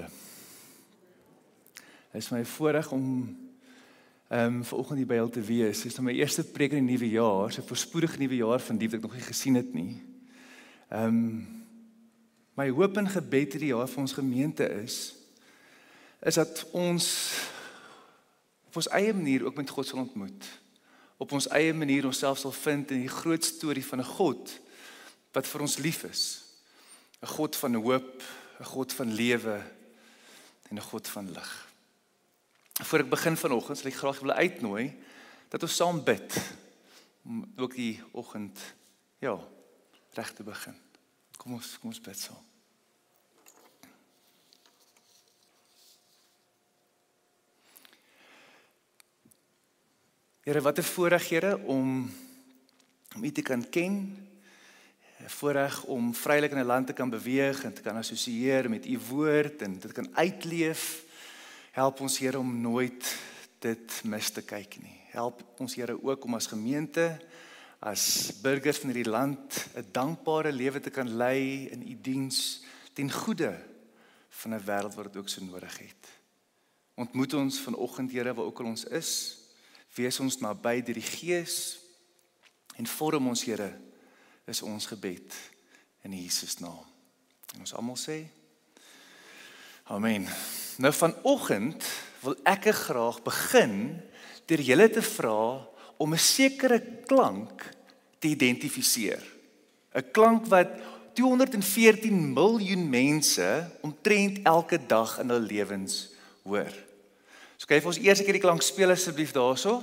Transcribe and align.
Dit 0.00 2.22
is 2.22 2.30
my 2.30 2.44
voorreg 2.44 2.92
om 2.92 3.36
ehm 4.28 4.54
um, 4.54 4.64
vanoggend 4.64 4.98
hier 4.98 5.06
by 5.06 5.14
julle 5.14 5.30
te 5.30 5.40
wees. 5.40 5.82
Dit 5.82 5.92
is 5.92 5.98
nou 5.98 6.06
my 6.06 6.14
eerste 6.16 6.44
preek 6.44 6.72
in 6.72 6.86
die 6.86 6.94
nuwe 6.94 7.10
jaar, 7.10 7.52
'n 7.52 7.68
voorspoedige 7.68 8.18
nuwe 8.18 8.36
jaar 8.36 8.60
van 8.60 8.78
die 8.78 8.88
wat 8.88 8.96
ek 8.96 9.02
nog 9.02 9.14
nie 9.14 9.28
gesien 9.28 9.54
het 9.54 9.74
nie. 9.74 10.02
Ehm 10.88 11.04
um, 11.04 11.46
my 12.54 12.70
hoop 12.70 12.96
en 12.96 13.08
gebed 13.08 13.52
hierdie 13.52 13.72
jaar 13.72 13.88
vir 13.88 14.00
ons 14.00 14.12
gemeente 14.12 14.68
is 14.82 15.14
is 16.22 16.34
dat 16.34 16.66
ons 16.72 17.32
op 18.66 18.76
ons 18.76 18.88
eie 18.88 19.12
manier 19.12 19.44
ook 19.44 19.56
met 19.56 19.70
God 19.70 19.86
sal 19.86 19.98
ontmoet. 19.98 20.44
Op 21.16 21.32
ons 21.32 21.48
eie 21.48 21.74
manier 21.74 22.06
onsself 22.06 22.38
sal 22.38 22.52
vind 22.52 22.90
in 22.90 23.00
die 23.00 23.08
groot 23.08 23.44
storie 23.44 23.84
van 23.84 24.00
'n 24.00 24.14
God 24.16 24.60
wat 25.32 25.46
vir 25.46 25.60
ons 25.60 25.78
lief 25.78 26.04
is. 26.04 26.44
'n 27.22 27.26
God 27.26 27.56
van 27.56 27.74
hoop, 27.74 28.22
'n 28.60 28.64
God 28.64 28.92
van 28.92 29.14
lewe 29.14 29.62
en 30.72 30.78
'n 30.78 30.88
God 30.88 31.08
van 31.08 31.32
lig. 31.32 31.68
Voor 32.72 32.98
ek 32.98 33.08
begin 33.08 33.36
vanoggend, 33.36 33.78
sal 33.78 33.90
ek 33.90 33.96
graag 34.00 34.18
wil 34.18 34.32
uitnooi 34.32 34.96
dat 35.48 35.62
ons 35.62 35.76
saam 35.76 36.04
bid 36.04 36.54
om 37.22 37.52
ook 37.56 37.74
die 37.74 38.00
oggend 38.10 38.58
ja, 39.18 39.36
reg 40.16 40.32
te 40.32 40.42
begin. 40.42 40.74
Kom 41.36 41.52
ons 41.52 41.78
kom 41.78 41.90
ons 41.90 42.00
bid 42.00 42.18
saam. 42.18 42.40
Here, 50.40 50.60
wat 50.60 50.78
'n 50.78 50.82
voorreg 50.82 51.28
Here 51.28 51.58
om 51.66 52.10
om 53.14 53.24
U 53.24 53.30
te 53.30 53.42
kan 53.42 53.68
ken. 53.68 54.31
Voorreg 55.26 55.84
om 55.84 56.14
vrylik 56.14 56.50
in 56.50 56.58
'n 56.58 56.66
land 56.66 56.86
te 56.86 56.92
kan 56.92 57.10
beweeg 57.10 57.64
en 57.64 57.72
te 57.72 57.82
kan 57.82 57.96
assosieer 57.96 58.70
met 58.70 58.86
U 58.86 58.98
woord 58.98 59.62
en 59.62 59.78
dit 59.78 59.92
kan 59.92 60.16
uitleef. 60.16 61.04
Help 61.70 62.00
ons 62.00 62.18
Here 62.18 62.38
om 62.38 62.60
nooit 62.60 63.16
dit 63.58 64.00
mis 64.04 64.30
te 64.30 64.42
kyk 64.42 64.78
nie. 64.82 65.00
Help 65.10 65.42
ons 65.56 65.74
Here 65.74 66.02
ook 66.02 66.24
om 66.24 66.34
as 66.34 66.46
gemeente 66.46 67.20
as 67.78 68.32
burgers 68.42 68.78
van 68.78 68.90
hierdie 68.90 69.10
land 69.10 69.66
'n 69.74 69.86
dankbare 69.92 70.52
lewe 70.52 70.80
te 70.80 70.90
kan 70.90 71.16
lei 71.16 71.66
in 71.66 71.82
U 71.82 71.98
diens 72.00 72.62
ten 72.92 73.10
goede 73.10 73.58
van 74.28 74.54
'n 74.54 74.64
wêreld 74.64 74.94
wat 74.94 75.04
dit 75.04 75.16
ook 75.16 75.28
so 75.28 75.44
nodig 75.44 75.78
het. 75.78 76.08
Ontmoet 76.94 77.34
ons 77.34 77.60
vanoggend 77.60 78.12
Here 78.12 78.34
waar 78.34 78.44
ook 78.44 78.60
al 78.60 78.66
ons 78.66 78.84
is 78.84 79.38
wees 79.94 80.20
ons 80.20 80.38
naby 80.40 80.80
deur 80.82 80.94
die 80.94 81.04
Gees 81.04 81.78
en 82.76 82.86
vorm 82.86 83.28
ons 83.28 83.44
Here 83.44 83.80
is 84.44 84.62
ons 84.62 84.86
gebed 84.86 85.34
in 86.02 86.12
Jesus 86.12 86.58
naam. 86.58 86.86
En 87.54 87.60
ons 87.60 87.74
almal 87.74 87.98
sê 88.00 88.24
Amen. 89.92 90.24
Nou 90.78 90.92
vanoggend 90.94 91.84
wil 92.22 92.36
ek 92.48 92.70
graag 92.86 93.18
begin 93.26 93.74
deur 94.46 94.62
julle 94.62 94.88
te 94.88 95.02
vra 95.02 95.68
om 95.98 96.14
'n 96.14 96.18
sekere 96.18 96.80
klank 97.06 97.66
te 98.18 98.28
identifiseer. 98.28 99.22
'n 99.94 100.10
Klank 100.12 100.46
wat 100.46 100.70
214 101.14 102.32
miljoen 102.32 102.88
mense 102.88 103.70
omtrent 103.80 104.38
elke 104.42 104.78
dag 104.86 105.18
in 105.18 105.28
hul 105.28 105.44
lewens 105.44 106.12
hoor. 106.42 106.72
So 107.56 107.66
kyk 107.66 107.82
vir 107.82 107.92
ons 107.92 108.00
eers 108.00 108.20
'n 108.20 108.24
keer 108.24 108.38
die 108.38 108.46
klank 108.46 108.62
speel 108.62 108.90
asseblief 108.90 109.32
daarso. 109.32 109.82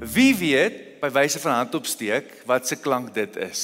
Wie 0.00 0.32
weet 0.36 1.00
by 1.00 1.10
wyse 1.12 1.40
van 1.42 1.52
hand 1.52 1.74
opsteek 1.76 2.32
wat 2.48 2.68
se 2.68 2.76
klank 2.80 3.12
dit 3.14 3.36
is? 3.36 3.62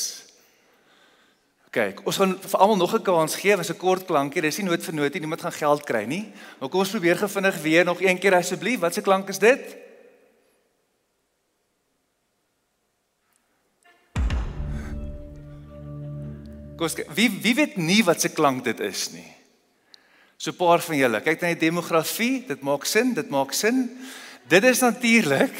Kyk, 1.72 2.02
ons 2.04 2.18
gaan 2.20 2.34
vir 2.36 2.60
almal 2.60 2.76
nog 2.76 2.92
'n 2.94 3.02
kans 3.02 3.36
gee, 3.36 3.56
was 3.56 3.72
'n 3.72 3.76
kort 3.76 4.04
klankie, 4.04 4.42
dis 4.42 4.58
nie 4.58 4.68
nood 4.68 4.84
vir 4.84 4.94
nood 4.94 5.12
nie, 5.12 5.20
niemand 5.20 5.40
gaan 5.40 5.52
geld 5.52 5.84
kry 5.84 6.04
nie. 6.04 6.32
Maar 6.60 6.68
kom 6.68 6.80
ons 6.80 6.90
probeer 6.90 7.16
gevindig 7.16 7.62
weer 7.62 7.84
nog 7.84 8.00
een 8.00 8.18
keer 8.18 8.34
asseblief. 8.34 8.80
Wat 8.80 8.94
se 8.94 9.00
klank 9.00 9.28
is 9.28 9.38
dit? 9.38 9.76
Kos, 16.76 16.94
wie 17.14 17.30
wie 17.30 17.54
weet 17.54 17.76
nie 17.76 18.04
wat 18.04 18.20
se 18.20 18.28
klank 18.28 18.64
dit 18.64 18.80
is 18.80 19.10
nie. 19.10 19.32
So 20.36 20.50
'n 20.50 20.56
paar 20.56 20.80
van 20.80 20.96
julle, 20.96 21.20
kyk 21.20 21.40
na 21.40 21.48
die 21.48 21.70
demografie, 21.70 22.44
dit 22.46 22.60
maak 22.60 22.84
sin, 22.84 23.14
dit 23.14 23.28
maak 23.28 23.52
sin. 23.52 23.98
Dit 24.48 24.64
is 24.64 24.80
natuurlik 24.80 25.52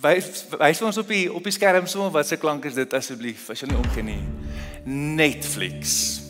wys 0.00 0.46
wys 0.56 0.82
ons 0.82 0.98
op 0.98 1.08
die 1.08 1.26
op 1.32 1.44
die 1.44 1.52
skerm 1.52 1.86
sommer 1.86 2.12
wat 2.14 2.26
se 2.26 2.36
klank 2.40 2.64
is 2.64 2.74
dit 2.78 2.94
asseblief 2.94 3.50
as 3.52 3.60
jy 3.60 3.68
nie 3.68 3.76
omgee 3.76 4.02
nie. 4.02 4.22
Netflix. 5.18 6.20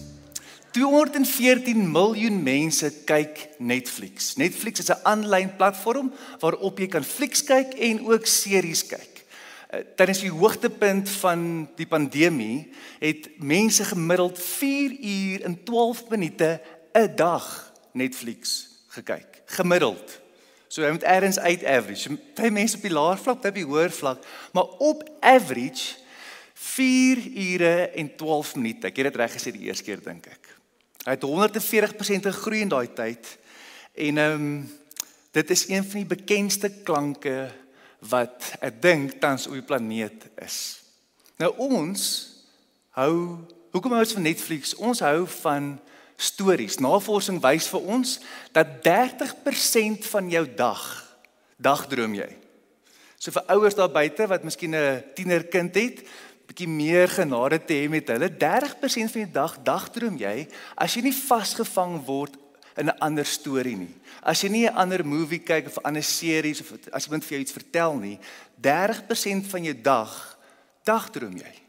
214 0.73 1.91
miljoen 1.93 2.39
mense 2.43 2.89
kyk 3.05 3.49
Netflix. 3.59 4.37
Netflix 4.41 4.81
is 4.81 4.91
'n 4.91 5.05
aanlyn 5.05 5.57
platform 5.57 6.13
waarop 6.41 6.79
jy 6.79 6.89
kan 6.89 7.05
flieks 7.05 7.45
kyk 7.45 7.75
en 7.79 8.07
ook 8.07 8.27
series 8.27 8.87
kyk. 8.87 9.25
Tydens 9.97 10.21
die 10.21 10.31
hoogtepunt 10.31 11.09
van 11.09 11.69
die 11.77 11.87
pandemie 11.87 12.73
het 13.01 13.29
mense 13.39 13.85
gemiddeld 13.85 14.39
4 14.39 14.91
uur 15.01 15.43
en 15.43 15.65
12 15.65 16.09
minute 16.09 16.61
'n 16.93 17.17
dag 17.17 17.73
Netflix 17.93 18.69
gekyk, 18.89 19.43
gemiddeld. 19.47 20.22
So 20.73 20.81
jy 20.81 20.93
moet 20.95 21.05
eers 21.05 21.37
uit 21.39 21.65
average. 21.69 22.15
Baie 22.39 22.53
mense 22.55 22.79
op 22.79 22.87
die 22.87 22.95
laer 22.95 23.19
vlak, 23.21 23.43
baie 23.43 23.53
op 23.53 23.59
die 23.61 23.69
hoër 23.69 23.93
vlak, 23.93 24.23
maar 24.57 24.71
op 24.81 25.03
average 25.21 25.99
4 26.63 27.21
ure 27.27 27.73
en 27.99 28.09
12 28.17 28.55
minute. 28.57 28.89
Ek 28.89 29.01
het 29.03 29.11
dit 29.11 29.19
reg 29.21 29.35
gesê 29.37 29.53
die 29.53 29.67
eerste 29.67 29.85
keer 29.85 30.01
dink 30.01 30.31
ek. 30.33 30.53
Hy 31.05 31.17
het 31.19 31.27
140% 31.27 32.29
gegroei 32.31 32.63
in 32.65 32.73
daai 32.73 32.89
tyd. 32.97 33.35
En 33.93 34.23
ehm 34.23 34.47
um, 34.47 34.55
dit 35.33 35.51
is 35.51 35.65
een 35.69 35.85
van 35.85 36.03
die 36.03 36.09
bekendste 36.09 36.69
klanke 36.85 37.51
wat 38.09 38.51
ek 38.61 38.83
dink 38.85 39.15
tans 39.21 39.47
op 39.49 39.57
die 39.57 39.65
planeet 39.65 40.27
is. 40.45 40.57
Nou 41.41 41.55
ons 41.57 42.03
hou 42.97 43.15
hoekom 43.73 43.97
hou 43.97 44.03
ons 44.05 44.13
van 44.17 44.29
Netflix? 44.29 44.75
Ons 44.77 45.01
hou 45.01 45.25
van 45.41 45.73
stories. 46.23 46.79
Navorsing 46.79 47.41
wys 47.43 47.67
vir 47.73 47.89
ons 47.97 48.19
dat 48.55 48.79
30% 48.87 50.07
van 50.13 50.31
jou 50.31 50.45
dag 50.57 50.83
dagdroom 51.63 52.15
jy. 52.19 52.29
So 53.19 53.31
vir 53.31 53.47
ouers 53.55 53.79
daar 53.79 53.93
buite 53.93 54.27
wat 54.27 54.43
miskien 54.43 54.75
'n 54.75 55.03
tienerkind 55.15 55.75
het, 55.75 56.03
bietjie 56.47 56.69
meer 56.69 57.09
genade 57.09 57.59
te 57.65 57.75
hê 57.75 57.89
met 57.89 58.09
hulle, 58.09 58.29
30% 58.29 59.13
van 59.13 59.23
die 59.25 59.33
dag 59.33 59.57
dagdroom 59.63 60.17
jy 60.19 60.49
as 60.77 60.95
jy 60.95 61.03
nie 61.03 61.15
vasgevang 61.15 62.05
word 62.05 62.37
in 62.77 62.89
'n 62.89 62.99
ander 63.01 63.25
storie 63.25 63.77
nie. 63.77 63.95
As 64.23 64.43
jy 64.43 64.49
nie 64.49 64.67
'n 64.67 64.75
ander 64.75 65.05
movie 65.05 65.41
kyk 65.41 65.67
of 65.67 65.79
'n 65.79 65.87
ander 65.87 66.03
series 66.03 66.61
of 66.61 66.73
as 66.93 67.05
iemand 67.07 67.25
vir 67.25 67.39
jou 67.39 67.41
iets 67.41 67.53
vertel 67.53 67.95
nie, 67.97 68.19
30% 68.61 69.47
van 69.47 69.65
jou 69.65 69.75
dag 69.75 70.39
dagdroom 70.85 71.37
jy. 71.37 71.62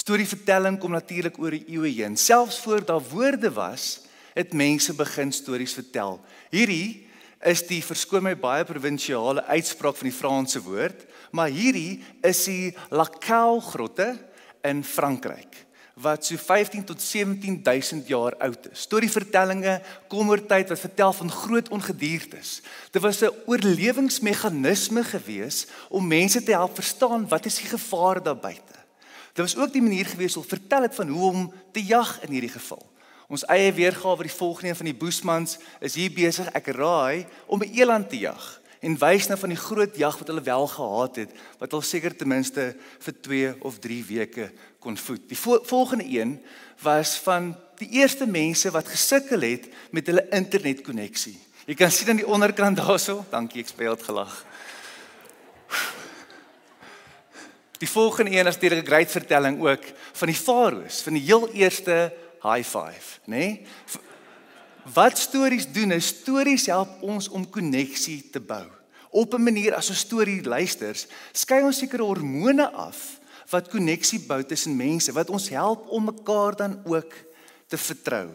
Storievertelling 0.00 0.78
kom 0.80 0.94
natuurlik 0.96 1.36
oor 1.40 1.52
die 1.52 1.66
eeue 1.74 1.90
heen. 1.92 2.16
Selfs 2.16 2.60
voor 2.64 2.84
daar 2.86 3.02
woorde 3.10 3.50
was, 3.52 4.06
het 4.32 4.54
mense 4.56 4.94
begin 4.96 5.32
stories 5.32 5.74
vertel. 5.76 6.16
Hierdie 6.52 7.06
is 7.44 7.62
die 7.68 7.82
verskoon 7.84 8.24
my 8.24 8.36
baie 8.38 8.64
provinsiale 8.68 9.44
uitspraak 9.50 9.98
van 9.98 10.08
die 10.08 10.16
Franse 10.16 10.62
woord, 10.64 11.04
maar 11.36 11.52
hierdie 11.52 12.00
is 12.24 12.44
die 12.48 12.70
Lacau 12.92 13.60
grotte 13.64 14.14
in 14.64 14.84
Frankryk 14.84 15.66
wat 16.00 16.24
so 16.24 16.38
15 16.40 16.84
tot 16.88 17.02
17000 17.02 18.06
jaar 18.08 18.32
oud 18.40 18.70
is. 18.70 18.86
Storievertellinge 18.86 19.74
kom 20.08 20.30
oor 20.32 20.40
tyd 20.48 20.70
wat 20.72 20.80
vertel 20.80 21.12
van 21.18 21.32
groot 21.34 21.68
ongediertes. 21.68 22.62
Dit 22.94 23.02
was 23.02 23.20
'n 23.20 23.34
oorlewingsmeganisme 23.46 25.04
gewees 25.04 25.66
om 25.90 26.06
mense 26.06 26.42
te 26.42 26.56
help 26.56 26.74
verstaan 26.74 27.28
wat 27.28 27.44
is 27.44 27.60
die 27.60 27.68
gevaar 27.68 28.22
daar 28.22 28.36
buite. 28.36 28.69
Dit 29.40 29.54
was 29.54 29.62
ook 29.64 29.72
die 29.72 29.82
manier 29.82 30.06
gewees 30.06 30.36
om 30.36 30.44
vertel 30.44 30.82
het 30.82 30.94
van 30.94 31.08
hoe 31.08 31.30
om 31.30 31.52
te 31.72 31.84
jag 31.84 32.18
in 32.22 32.30
hierdie 32.30 32.52
geval. 32.52 32.82
Ons 33.32 33.46
eie 33.48 33.72
weergawe 33.72 34.26
die 34.26 34.32
volgende 34.32 34.74
van 34.74 34.88
die 34.90 34.94
Boesmans 34.94 35.54
is 35.80 35.94
hier 35.96 36.12
besig 36.12 36.50
ek 36.52 36.66
raai 36.76 37.24
om 37.46 37.62
'n 37.62 37.72
eland 37.72 38.10
te 38.10 38.18
jag 38.18 38.60
en 38.80 38.98
wys 38.98 39.28
nou 39.28 39.38
van 39.38 39.48
die 39.48 39.56
groot 39.56 39.96
jag 39.96 40.18
wat 40.18 40.26
hulle 40.28 40.42
wel 40.44 40.66
gehad 40.66 41.16
het 41.16 41.30
wat 41.58 41.72
al 41.72 41.80
seker 41.80 42.16
ten 42.16 42.28
minste 42.28 42.76
vir 42.98 43.14
2 43.20 43.54
of 43.60 43.78
3 43.78 44.04
weke 44.04 44.52
kon 44.78 44.96
voed. 44.96 45.28
Die 45.28 45.38
vo 45.38 45.60
volgende 45.64 46.04
een 46.04 46.40
was 46.82 47.16
van 47.16 47.56
die 47.76 47.88
eerste 47.88 48.26
mense 48.26 48.70
wat 48.70 48.88
gesukkel 48.88 49.40
het 49.40 49.68
met 49.90 50.06
hulle 50.06 50.26
internetkonneksie. 50.30 51.38
Jy 51.66 51.74
kan 51.74 51.90
sien 51.90 52.08
aan 52.08 52.16
die 52.16 52.28
onderkant 52.28 52.76
daarso, 52.76 53.24
dankie 53.30 53.62
ek 53.62 53.68
speel 53.68 53.96
dit 53.96 54.04
gelag. 54.04 54.44
Die 57.80 57.88
volgende 57.88 58.30
een 58.30 58.46
is 58.46 58.54
natuurlik 58.54 58.84
'n 58.84 58.86
great 58.86 59.10
vertelling 59.10 59.68
ook 59.68 59.84
van 60.12 60.28
die 60.28 60.36
farao's, 60.36 61.02
van 61.02 61.12
die 61.12 61.22
heel 61.22 61.48
eerste 61.52 62.12
high 62.42 62.68
five, 62.68 63.18
nê? 63.24 63.26
Nee? 63.26 63.66
Wat 64.92 65.18
stories 65.18 65.72
doen 65.72 65.90
is 65.90 66.06
stories 66.06 66.66
help 66.66 67.02
ons 67.02 67.28
om 67.28 67.50
koneksie 67.50 68.30
te 68.30 68.40
bou. 68.40 68.66
Op 69.10 69.34
'n 69.34 69.42
manier 69.42 69.74
as 69.74 69.90
'n 69.90 69.94
storie 69.94 70.42
luisters, 70.42 71.06
skei 71.32 71.62
ons 71.62 71.78
sekere 71.78 72.02
hormone 72.02 72.70
af 72.70 73.20
wat 73.48 73.68
koneksie 73.68 74.20
bou 74.20 74.44
tussen 74.44 74.76
mense, 74.76 75.12
wat 75.12 75.30
ons 75.30 75.48
help 75.48 75.88
om 75.88 76.04
mekaar 76.04 76.56
dan 76.56 76.80
ook 76.84 77.12
te 77.66 77.78
vertrou. 77.78 78.28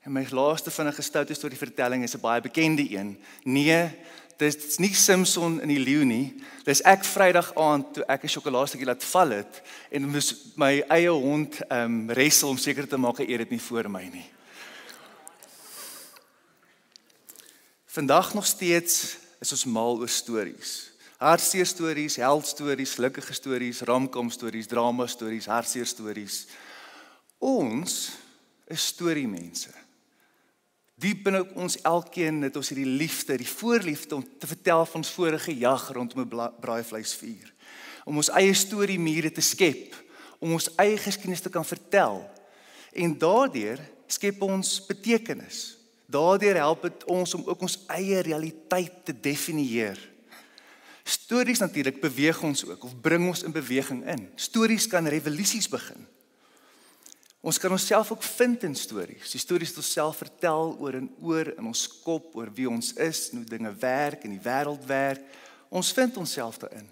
En 0.00 0.12
my 0.12 0.26
laaste 0.30 0.70
vinnige 0.70 1.02
stoute 1.02 1.34
storie 1.34 1.58
vertelling 1.58 2.02
is 2.02 2.14
'n 2.14 2.20
baie 2.20 2.40
bekende 2.40 2.96
een. 2.96 3.18
Nee, 3.42 3.90
dis 4.38 4.78
nie 4.78 4.94
Simpson 4.94 5.58
in 5.60 5.68
die 5.68 5.80
leeu 5.82 6.04
nie. 6.06 6.34
Dis 6.64 6.82
ek 6.86 7.04
Vrydag 7.04 7.50
aand 7.58 7.94
toe 7.94 8.04
ek 8.08 8.24
'n 8.24 8.32
sjokolaadeetjie 8.34 8.86
laat 8.86 9.04
val 9.04 9.30
het 9.30 9.62
en 9.90 10.10
moes 10.10 10.34
my 10.56 10.84
eie 10.88 11.10
hond 11.10 11.60
ehm 11.68 11.84
um, 11.84 12.06
wrestle 12.06 12.48
om 12.48 12.58
seker 12.58 12.88
te 12.88 12.96
maak 12.96 13.18
hy 13.18 13.26
eet 13.26 13.38
dit 13.38 13.50
nie 13.50 13.60
voor 13.60 13.90
my 13.90 14.04
nie. 14.12 14.26
Vandag 17.86 18.34
nog 18.34 18.46
steeds 18.46 19.16
is 19.40 19.52
ons 19.52 19.64
mal 19.64 19.98
oor 19.98 20.08
stories. 20.08 20.90
Hartseer 21.18 21.66
stories, 21.66 22.16
held 22.16 22.46
stories, 22.46 22.94
gelukkige 22.94 23.34
stories, 23.34 23.80
romcom 23.80 24.30
stories, 24.30 24.66
drama 24.66 25.06
stories, 25.06 25.46
hartseer 25.46 25.86
stories. 25.86 26.46
Ons 27.38 28.10
is 28.66 28.86
storiemense. 28.86 29.77
Diep 30.98 31.20
binne 31.28 31.44
ons 31.54 31.76
elkeen 31.86 32.42
het 32.42 32.56
ons 32.58 32.72
hierdie 32.72 32.96
liefde, 32.98 33.36
die 33.38 33.46
voorliefde 33.46 34.16
om 34.16 34.24
te 34.38 34.48
vertel 34.50 34.82
van 34.90 35.04
ons 35.04 35.12
vorige 35.14 35.54
jag 35.54 35.84
rondom 35.94 36.20
'n 36.26 36.52
braaivleisvuur. 36.60 37.52
Om 38.04 38.16
ons 38.16 38.30
eie 38.30 38.54
storie 38.54 38.98
mure 38.98 39.30
te 39.30 39.40
skep, 39.40 39.94
om 40.38 40.52
ons 40.52 40.74
eie 40.76 40.96
geskiedenis 40.96 41.40
te 41.40 41.50
kan 41.50 41.64
vertel. 41.64 42.30
En 42.92 43.18
daardeur 43.18 43.78
skep 44.06 44.42
ons 44.42 44.86
betekenis. 44.86 45.76
Daardeur 46.06 46.56
help 46.56 46.82
dit 46.82 47.04
ons 47.04 47.34
om 47.34 47.44
ook 47.46 47.60
ons 47.60 47.78
eie 47.86 48.20
realiteit 48.20 49.04
te 49.04 49.20
definieer. 49.20 49.98
Stories 51.04 51.58
natuurlik 51.58 52.00
beweeg 52.00 52.42
ons 52.42 52.64
ook 52.64 52.84
of 52.84 53.00
bring 53.00 53.28
ons 53.28 53.42
in 53.42 53.52
beweging 53.52 54.06
in. 54.06 54.28
Stories 54.34 54.86
kan 54.86 55.06
revolusies 55.06 55.68
begin. 55.68 56.06
Ons 57.40 57.58
kan 57.58 57.70
onsself 57.70 58.10
ook 58.12 58.22
vind 58.22 58.62
in 58.62 58.74
stories. 58.74 59.30
Die 59.30 59.40
stories 59.40 59.70
wat 59.70 59.82
ons 59.84 59.92
self 59.92 60.22
vertel 60.24 60.72
oor 60.82 60.96
en 60.98 61.08
oor 61.22 61.52
in 61.54 61.70
ons 61.70 61.84
kop 62.02 62.34
oor 62.36 62.50
wie 62.54 62.66
ons 62.68 62.92
is, 62.98 63.28
hoe 63.30 63.44
dinge 63.46 63.70
werk 63.78 64.26
en 64.26 64.34
die 64.34 64.42
wêreld 64.42 64.84
werk. 64.90 65.22
Ons 65.70 65.92
vind 65.94 66.16
onsself 66.18 66.58
daarin. 66.58 66.88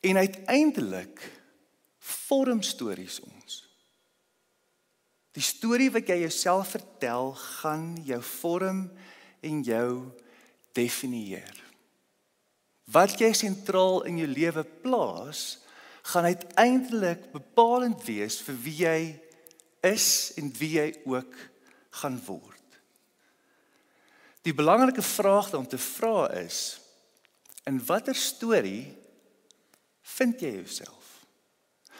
En 0.00 0.16
uiteindelik 0.16 1.24
vorm 1.98 2.62
stories 2.62 3.18
ons. 3.20 3.64
Die 5.34 5.44
storie 5.44 5.90
wat 5.94 6.08
jy 6.10 6.22
jouself 6.22 6.74
vertel, 6.78 7.34
gaan 7.60 7.96
jou 8.06 8.20
vorm 8.22 8.86
en 9.44 9.62
jou 9.66 9.90
definieer. 10.74 11.54
Wat 12.88 13.18
jy 13.20 13.32
sentraal 13.36 14.06
in 14.08 14.22
jou 14.22 14.28
lewe 14.30 14.64
plaas, 14.82 15.60
gaan 16.08 16.30
uiteindelik 16.30 17.28
bepalend 17.34 18.00
wees 18.06 18.38
vir 18.46 18.62
wie 18.64 18.76
jy 18.80 19.00
is 19.86 20.32
en 20.40 20.50
wie 20.58 20.74
jy 20.78 20.88
ook 21.06 21.34
gaan 22.00 22.18
word. 22.26 22.54
Die 24.46 24.54
belangrike 24.54 25.02
vraag 25.02 25.52
om 25.54 25.66
te 25.68 25.78
vra 25.78 26.28
is 26.40 26.78
in 27.68 27.80
watter 27.84 28.16
storie 28.16 28.96
vind 30.16 30.40
jy 30.40 30.54
jouself? 30.60 31.08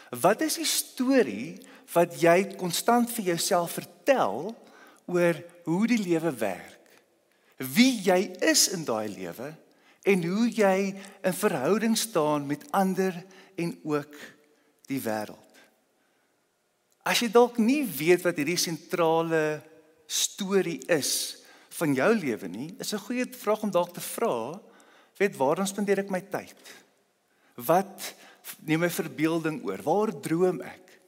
Wat 0.09 0.41
is 0.41 0.57
die 0.57 0.67
storie 0.67 1.59
wat 1.93 2.15
jy 2.21 2.55
konstant 2.57 3.11
vir 3.13 3.33
jouself 3.35 3.77
vertel 3.77 4.49
oor 5.09 5.41
hoe 5.67 5.83
die 5.89 6.01
lewe 6.01 6.31
werk? 6.41 6.77
Wie 7.59 7.91
jy 8.01 8.31
is 8.49 8.69
in 8.73 8.85
daai 8.87 9.09
lewe 9.11 9.51
en 10.09 10.23
hoe 10.25 10.47
jy 10.49 10.77
in 10.95 11.35
verhouding 11.35 11.97
staan 11.99 12.47
met 12.49 12.65
ander 12.71 13.13
en 13.59 13.75
ook 13.83 14.15
die 14.89 15.01
wêreld? 15.03 15.48
As 17.09 17.23
jy 17.23 17.31
dalk 17.33 17.57
nie 17.57 17.81
weet 17.81 18.21
wat 18.21 18.37
hierdie 18.37 18.59
sentrale 18.59 19.63
storie 20.05 20.77
is 20.93 21.41
van 21.79 21.95
jou 21.97 22.09
lewe 22.13 22.49
nie, 22.51 22.69
is 22.77 22.93
'n 22.93 23.01
goeie 23.01 23.25
vraag 23.25 23.63
om 23.63 23.71
dalk 23.71 23.93
te 23.93 24.01
vra, 24.01 24.59
weet 25.17 25.37
waar 25.37 25.59
ons 25.59 25.69
spandeer 25.69 25.99
ek 25.99 26.11
my 26.11 26.21
tyd? 26.21 26.59
Wat 27.55 28.13
neem 28.61 28.79
my 28.79 28.89
verbeelding 28.89 29.63
oor? 29.65 29.81
Waar 29.81 30.11
droom 30.21 30.61
ek? 30.61 31.01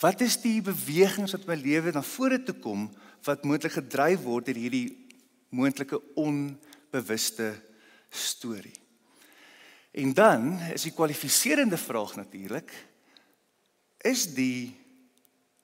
Wat 0.00 0.20
is 0.20 0.36
die 0.36 0.60
bewegings 0.60 1.32
wat 1.32 1.46
my 1.46 1.54
lewe 1.54 1.92
na 1.92 2.02
vore 2.02 2.42
toe 2.42 2.54
kom 2.54 2.90
wat 3.24 3.44
moontlik 3.44 3.72
gedryf 3.72 4.20
word 4.20 4.46
deur 4.46 4.60
hierdie 4.60 5.08
moontlike 5.48 6.00
onbewuste 6.16 7.54
storie? 8.10 8.76
En 9.94 10.12
dan 10.12 10.58
is 10.74 10.82
die 10.82 10.92
kwalifiserende 10.92 11.78
vraag 11.78 12.16
natuurlik, 12.16 12.72
is 14.04 14.28
die 14.34 14.76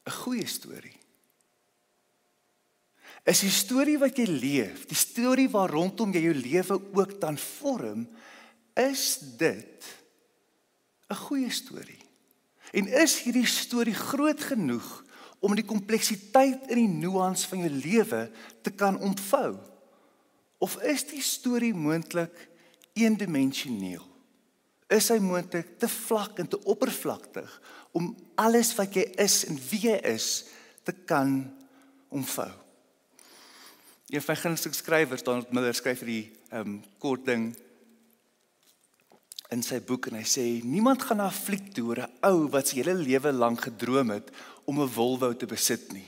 'n 0.07 0.11
goeie 0.25 0.47
storie. 0.47 0.97
Is 3.29 3.41
die 3.45 3.53
storie 3.53 3.99
wat 4.01 4.17
jy 4.17 4.27
leef, 4.27 4.87
die 4.89 4.97
storie 4.97 5.49
waar 5.53 5.71
rondom 5.71 6.13
jy 6.13 6.23
jou 6.25 6.35
lewe 6.35 6.81
ook 6.97 7.21
dan 7.21 7.37
vorm, 7.39 8.09
is 8.75 9.19
dit 9.37 9.85
'n 11.11 11.15
goeie 11.15 11.51
storie. 11.51 12.01
En 12.73 12.87
is 12.87 13.23
hierdie 13.23 13.47
storie 13.47 13.95
groot 13.95 14.41
genoeg 14.41 15.05
om 15.41 15.55
die 15.55 15.65
kompleksiteit 15.65 16.69
in 16.71 16.77
die 16.77 16.95
nuance 17.07 17.49
van 17.49 17.59
jou 17.59 17.71
lewe 17.71 18.31
te 18.63 18.71
kan 18.71 18.99
ontvou? 18.99 19.59
Of 20.59 20.77
is 20.83 21.05
die 21.05 21.23
storie 21.23 21.75
moontlik 21.75 22.49
eendimensioneel? 22.93 24.05
Is 24.91 25.09
hy 25.09 25.19
moontlik 25.19 25.79
te 25.79 25.89
vlak 25.89 26.39
en 26.39 26.49
te 26.49 26.59
oppervlakkig 26.65 27.61
om 27.93 28.17
alles 28.35 28.75
wat 28.79 28.95
jy 28.95 29.07
is 29.19 29.45
en 29.49 29.59
wie 29.71 29.81
jy 29.89 29.97
is 30.13 30.45
te 30.87 30.93
kan 30.93 31.43
omvou. 32.09 32.51
Een 34.11 34.23
van 34.23 34.35
my 34.35 34.41
gunsteling 34.43 34.77
skrywers, 34.77 35.23
Donald 35.23 35.53
Miller, 35.55 35.75
skryf 35.75 36.03
vir 36.03 36.15
die 36.15 36.25
ehm 36.51 36.67
um, 36.67 36.79
kort 36.99 37.27
ding 37.27 37.51
in 39.55 39.63
sy 39.67 39.81
boek 39.83 40.09
en 40.11 40.19
hy 40.19 40.27
sê 40.27 40.45
niemand 40.67 41.03
gaan 41.03 41.19
na 41.23 41.29
'n 41.31 41.35
fliek 41.35 41.73
toe 41.75 41.87
oor 41.91 42.01
'n 42.03 42.13
ou 42.27 42.49
wat 42.51 42.67
sy 42.67 42.83
hele 42.83 42.95
lewe 42.95 43.33
lank 43.33 43.67
gedroom 43.67 44.11
het 44.11 44.31
om 44.67 44.81
'n 44.81 44.89
Volvo 44.89 45.33
te 45.33 45.47
besit 45.47 45.93
nie. 45.93 46.07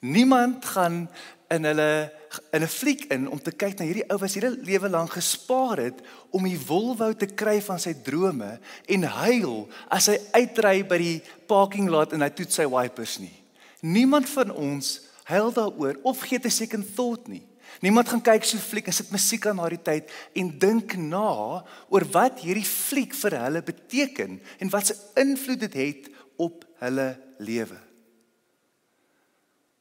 Niemand 0.00 0.64
gaan 0.64 1.08
in 1.50 1.64
hulle 1.64 2.12
in 2.52 2.62
'n 2.62 2.68
fliek 2.68 3.04
in 3.12 3.28
om 3.28 3.38
te 3.38 3.50
kyk 3.50 3.78
na 3.78 3.84
hierdie 3.84 4.08
ou 4.10 4.18
wat 4.18 4.30
sy 4.30 4.40
hele 4.40 4.56
lewe 4.62 4.88
lank 4.88 5.10
gespaar 5.12 5.78
het 5.78 5.98
om 6.30 6.44
die 6.44 6.58
Volvo 6.58 7.12
te 7.12 7.26
kry 7.26 7.60
van 7.60 7.78
sy 7.78 7.94
drome 7.94 8.58
en 8.86 9.02
huil 9.02 9.68
as 9.88 10.06
hy 10.06 10.18
uitry 10.32 10.82
by 10.82 10.98
die 10.98 11.22
parking 11.46 11.88
lot 11.88 12.12
en 12.12 12.20
hy 12.20 12.30
toets 12.30 12.54
sy 12.54 12.66
wipers 12.66 13.18
nie. 13.18 13.44
Niemand 13.80 14.28
van 14.28 14.50
ons 14.50 15.00
huil 15.24 15.52
daaroor 15.52 15.98
of 16.02 16.20
gee 16.20 16.38
'n 16.38 16.50
second 16.50 16.94
thought 16.94 17.28
nie. 17.28 17.46
Niemand 17.80 18.08
gaan 18.08 18.22
kyk 18.22 18.44
so 18.44 18.58
fliek 18.58 18.86
en 18.86 18.92
sit 18.92 19.10
musiek 19.10 19.46
aan 19.46 19.56
daardie 19.56 19.82
tyd 19.82 20.10
en 20.34 20.58
dink 20.58 20.96
na 20.96 21.64
oor 21.88 22.04
wat 22.12 22.40
hierdie 22.40 22.66
fliek 22.66 23.14
vir 23.14 23.38
hulle 23.38 23.62
beteken 23.62 24.40
en 24.58 24.70
wat 24.70 24.86
se 24.86 24.94
invloed 25.20 25.60
dit 25.60 25.74
het 25.74 26.10
op 26.36 26.64
hulle 26.78 27.08
lewe. 27.38 27.78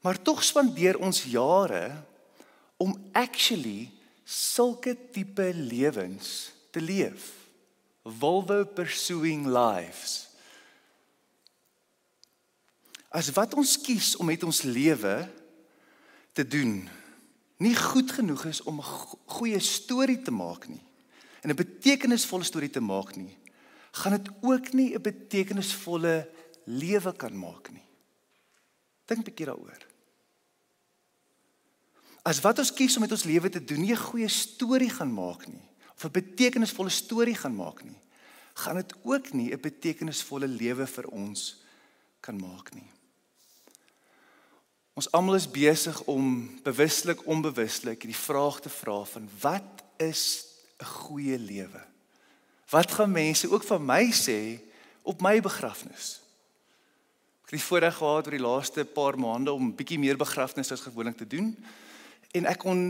Maar 0.03 0.19
tog 0.21 0.43
spandeer 0.43 0.99
ons 0.99 1.23
jare 1.23 2.03
om 2.83 2.95
actually 3.15 3.87
sulke 4.27 4.95
tipe 5.15 5.45
lewens 5.55 6.51
te 6.71 6.81
leef. 6.81 7.31
Volvo 8.03 8.63
pursuing 8.65 9.45
lives. 9.47 10.27
As 13.13 13.29
wat 13.37 13.53
ons 13.55 13.77
kies 13.79 14.15
om 14.19 14.27
met 14.27 14.43
ons 14.43 14.63
lewe 14.67 15.15
te 16.33 16.43
doen 16.43 16.81
nie 17.63 17.75
goed 17.77 18.11
genoeg 18.11 18.47
is 18.49 18.59
om 18.67 18.81
'n 18.81 18.91
goeie 19.37 19.59
storie 19.59 20.21
te 20.21 20.31
maak 20.31 20.67
nie 20.67 20.83
en 21.41 21.49
'n 21.49 21.55
betekenisvolle 21.55 22.43
storie 22.43 22.69
te 22.69 22.79
maak 22.81 23.15
nie, 23.15 23.37
gaan 23.91 24.17
dit 24.17 24.29
ook 24.41 24.73
nie 24.73 24.95
'n 24.95 25.01
betekenisvolle 25.01 26.29
lewe 26.65 27.13
kan 27.15 27.37
maak 27.37 27.71
nie. 27.71 27.85
Dink 29.05 29.19
'n 29.19 29.23
bietjie 29.23 29.45
daaroor. 29.45 29.92
As 32.23 32.39
wat 32.39 32.61
ons 32.63 32.71
kies 32.71 32.95
om 32.95 33.03
met 33.03 33.11
ons 33.11 33.25
lewe 33.27 33.49
te 33.51 33.59
doen 33.59 33.81
nie 33.83 33.91
'n 33.91 34.07
goeie 34.09 34.29
storie 34.29 34.89
gaan 34.89 35.11
maak 35.11 35.47
nie, 35.47 35.63
of 35.95 36.05
'n 36.05 36.11
betekenisvolle 36.11 36.89
storie 36.89 37.35
gaan 37.35 37.55
maak 37.55 37.83
nie, 37.83 37.99
gaan 38.55 38.75
dit 38.75 38.93
ook 39.03 39.33
nie 39.33 39.51
'n 39.51 39.59
betekenisvolle 39.59 40.47
lewe 40.47 40.87
vir 40.87 41.07
ons 41.07 41.61
kan 42.21 42.39
maak 42.39 42.73
nie. 42.73 42.89
Ons 44.93 45.11
almal 45.11 45.35
is 45.35 45.51
besig 45.51 46.01
om 46.03 46.49
bewuslik 46.63 47.25
onbewuslik 47.27 48.05
die 48.05 48.15
vraag 48.15 48.59
te 48.61 48.69
vra 48.69 49.03
van 49.03 49.29
wat 49.41 49.83
is 49.97 50.45
'n 50.79 50.85
goeie 50.85 51.37
lewe? 51.37 51.81
Wat 52.69 52.91
gaan 52.91 53.11
mense 53.11 53.51
ook 53.51 53.63
van 53.63 53.85
my 53.85 54.11
sê 54.11 54.59
op 55.01 55.21
my 55.21 55.41
begrafnis? 55.41 56.21
Ek 57.43 57.51
het 57.51 57.59
die 57.59 57.67
voorreg 57.67 57.97
gehad 57.97 58.25
oor 58.25 58.37
die 58.37 58.47
laaste 58.47 58.85
paar 58.85 59.17
maande 59.19 59.51
om 59.51 59.75
bietjie 59.75 59.99
meer 59.99 60.17
begrafnisse 60.17 60.73
as 60.73 60.81
gewoonlik 60.81 61.17
te 61.17 61.27
doen 61.27 61.57
en 62.33 62.45
ek 62.49 62.59
kon 62.65 62.81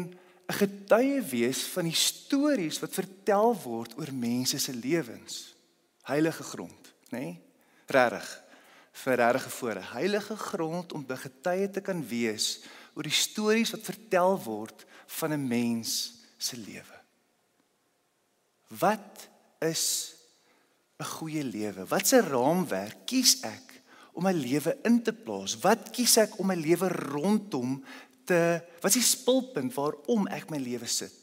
'n 0.48 0.58
getuie 0.60 1.22
wees 1.22 1.64
van 1.74 1.88
die 1.88 1.96
stories 1.96 2.80
wat 2.80 2.94
vertel 2.94 3.54
word 3.64 3.98
oor 3.98 4.12
mense 4.14 4.60
se 4.60 4.74
lewens. 4.74 5.56
Heilige 6.04 6.44
grond. 6.44 6.94
nê? 7.12 7.20
Nee? 7.20 7.42
Regtig. 7.88 8.44
Vir 8.92 9.16
regte 9.16 9.50
voor 9.50 9.76
'n 9.76 9.92
heilige 9.94 10.36
grond 10.36 10.94
om 10.94 11.06
begetuie 11.06 11.70
te 11.70 11.82
kan 11.82 12.08
wees 12.08 12.64
oor 12.94 13.04
die 13.04 13.12
stories 13.12 13.72
wat 13.72 13.82
vertel 13.82 14.38
word 14.44 14.86
van 15.06 15.34
'n 15.34 15.48
mens 15.48 16.14
se 16.38 16.58
lewe. 16.58 16.98
Wat 18.68 19.30
is 19.60 20.14
'n 21.00 21.04
goeie 21.06 21.44
lewe? 21.44 21.86
Wat 21.86 22.12
'n 22.12 22.28
raamwerk 22.30 23.06
kies 23.06 23.42
ek 23.42 23.82
om 24.14 24.24
my 24.24 24.32
lewe 24.32 24.78
in 24.84 25.02
te 25.04 25.14
plaas? 25.14 25.58
Wat 25.60 25.90
kies 25.90 26.18
ek 26.18 26.40
om 26.40 26.48
my 26.48 26.56
lewe 26.56 26.88
rondom 26.88 27.84
te 28.28 28.62
wat 28.82 28.92
is 28.92 29.00
die 29.00 29.06
spulpunt 29.08 29.74
waarom 29.76 30.28
ek 30.32 30.50
my 30.52 30.60
lewe 30.62 30.88
sit? 30.90 31.16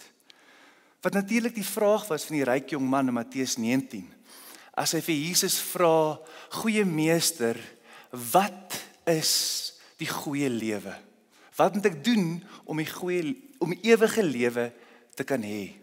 Wat 1.00 1.16
natuurlik 1.16 1.54
die 1.57 1.66
vraag 1.66 2.07
was 2.11 2.26
van 2.28 2.37
die 2.37 2.47
ryk 2.49 2.75
jong 2.75 2.85
man 2.85 3.09
in 3.09 3.16
Matteus 3.16 3.57
19. 3.57 4.04
As 4.76 4.92
hy 4.97 5.00
vir 5.04 5.16
Jesus 5.16 5.59
vra, 5.73 6.21
"Goeie 6.61 6.85
meester, 6.85 7.57
wat 8.11 8.76
is 9.07 9.73
die 9.99 10.09
goeie 10.09 10.49
lewe? 10.49 10.95
Wat 11.57 11.75
moet 11.75 11.87
ek 11.87 12.04
doen 12.04 12.45
om 12.64 12.76
die 12.76 12.87
goeie 12.87 13.37
om 13.59 13.71
die 13.71 13.90
ewige 13.92 14.23
lewe 14.23 14.73
te 15.14 15.25
kan 15.25 15.42
hê?" 15.42 15.75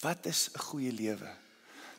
Wat 0.00 0.26
is 0.26 0.50
'n 0.54 0.58
goeie 0.58 0.92
lewe? 0.92 1.28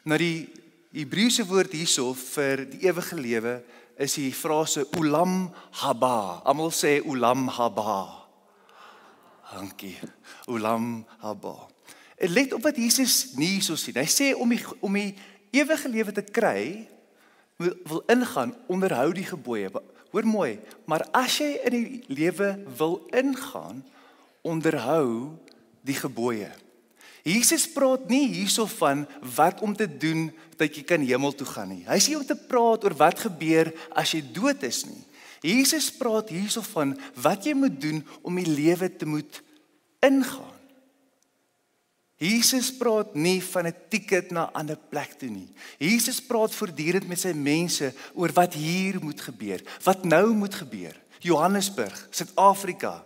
Nou 0.03 0.17
die 0.17 0.49
Hebreëse 0.91 1.45
woord 1.45 1.71
hierso 1.71 2.13
vir 2.13 2.65
die 2.65 2.87
ewige 2.87 3.15
lewe 3.15 3.63
is 4.01 4.17
die 4.17 4.31
frase 4.33 4.87
ulam 4.97 5.51
haba. 5.83 6.41
Almal 6.45 6.73
sê 6.73 6.99
ulam 7.05 7.47
haba. 7.53 8.27
Dankie. 9.51 9.97
Ulam 10.49 11.03
haba. 11.21 11.67
Dit 12.17 12.33
let 12.33 12.53
op 12.53 12.65
wat 12.65 12.77
Jesus 12.77 13.33
nie 13.37 13.57
hierso 13.57 13.77
sien. 13.77 13.97
Hy 13.97 14.09
sê 14.09 14.31
om 14.37 14.49
die 14.49 14.61
om 14.81 14.97
die 14.97 15.13
ewige 15.51 15.89
lewe 15.89 16.13
te 16.15 16.23
kry, 16.23 16.87
wil 17.61 18.03
ingaan 18.09 18.53
onderhou 18.71 19.09
die 19.13 19.27
gebooie. 19.27 19.69
Hoor 20.11 20.27
mooi, 20.27 20.59
maar 20.85 21.05
as 21.15 21.37
jy 21.39 21.53
in 21.67 21.75
die 21.75 22.01
lewe 22.11 22.55
wil 22.77 22.97
ingaan, 23.15 23.83
onderhou 24.43 25.37
die 25.85 25.95
gebooie. 25.95 26.49
Jesus 27.23 27.67
praat 27.69 28.07
nie 28.09 28.27
hierso 28.33 28.65
van 28.79 29.05
wat 29.35 29.61
om 29.61 29.75
te 29.77 29.85
doen 29.85 30.29
dat 30.57 30.73
jy 30.73 30.83
kan 30.85 31.03
hemel 31.05 31.33
toe 31.37 31.47
gaan 31.47 31.69
nie. 31.69 31.83
Hy 31.85 31.99
sê 32.01 32.15
om 32.17 32.25
te 32.25 32.37
praat 32.37 32.85
oor 32.85 32.95
wat 32.97 33.21
gebeur 33.27 33.69
as 33.97 34.13
jy 34.15 34.23
dood 34.33 34.63
is 34.65 34.85
nie. 34.89 35.03
Jesus 35.41 35.89
praat 35.93 36.29
hierso 36.33 36.61
van 36.73 36.95
wat 37.21 37.45
jy 37.45 37.53
moet 37.57 37.77
doen 37.81 38.01
om 38.21 38.37
die 38.37 38.49
lewe 38.49 38.89
te 38.89 39.09
moet 39.09 39.41
ingaan. 40.05 40.57
Jesus 42.21 42.69
praat 42.77 43.15
nie 43.17 43.41
van 43.41 43.65
'n 43.65 43.73
ticket 43.89 44.31
na 44.31 44.45
'n 44.45 44.53
ander 44.53 44.77
plek 44.77 45.17
toe 45.17 45.29
nie. 45.29 45.49
Jesus 45.79 46.21
praat 46.21 46.53
voortdurend 46.53 47.07
met 47.07 47.19
sy 47.19 47.33
mense 47.33 47.93
oor 48.13 48.31
wat 48.33 48.53
hier 48.53 49.01
moet 49.01 49.21
gebeur, 49.21 49.61
wat 49.83 50.03
nou 50.03 50.33
moet 50.33 50.53
gebeur. 50.53 50.93
Johannesburg, 51.19 52.07
Suid-Afrika 52.11 53.03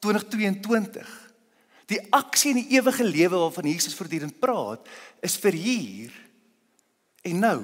2022. 0.00 1.25
Die 1.86 2.00
aksie 2.14 2.50
in 2.54 2.62
die 2.64 2.78
ewige 2.78 3.04
lewe 3.06 3.38
waarvan 3.38 3.68
Jesus 3.70 3.94
voortdurend 3.94 4.40
praat, 4.42 4.88
is 5.22 5.36
vir 5.38 5.54
hier 5.54 6.14
en 7.26 7.38
nou. 7.42 7.60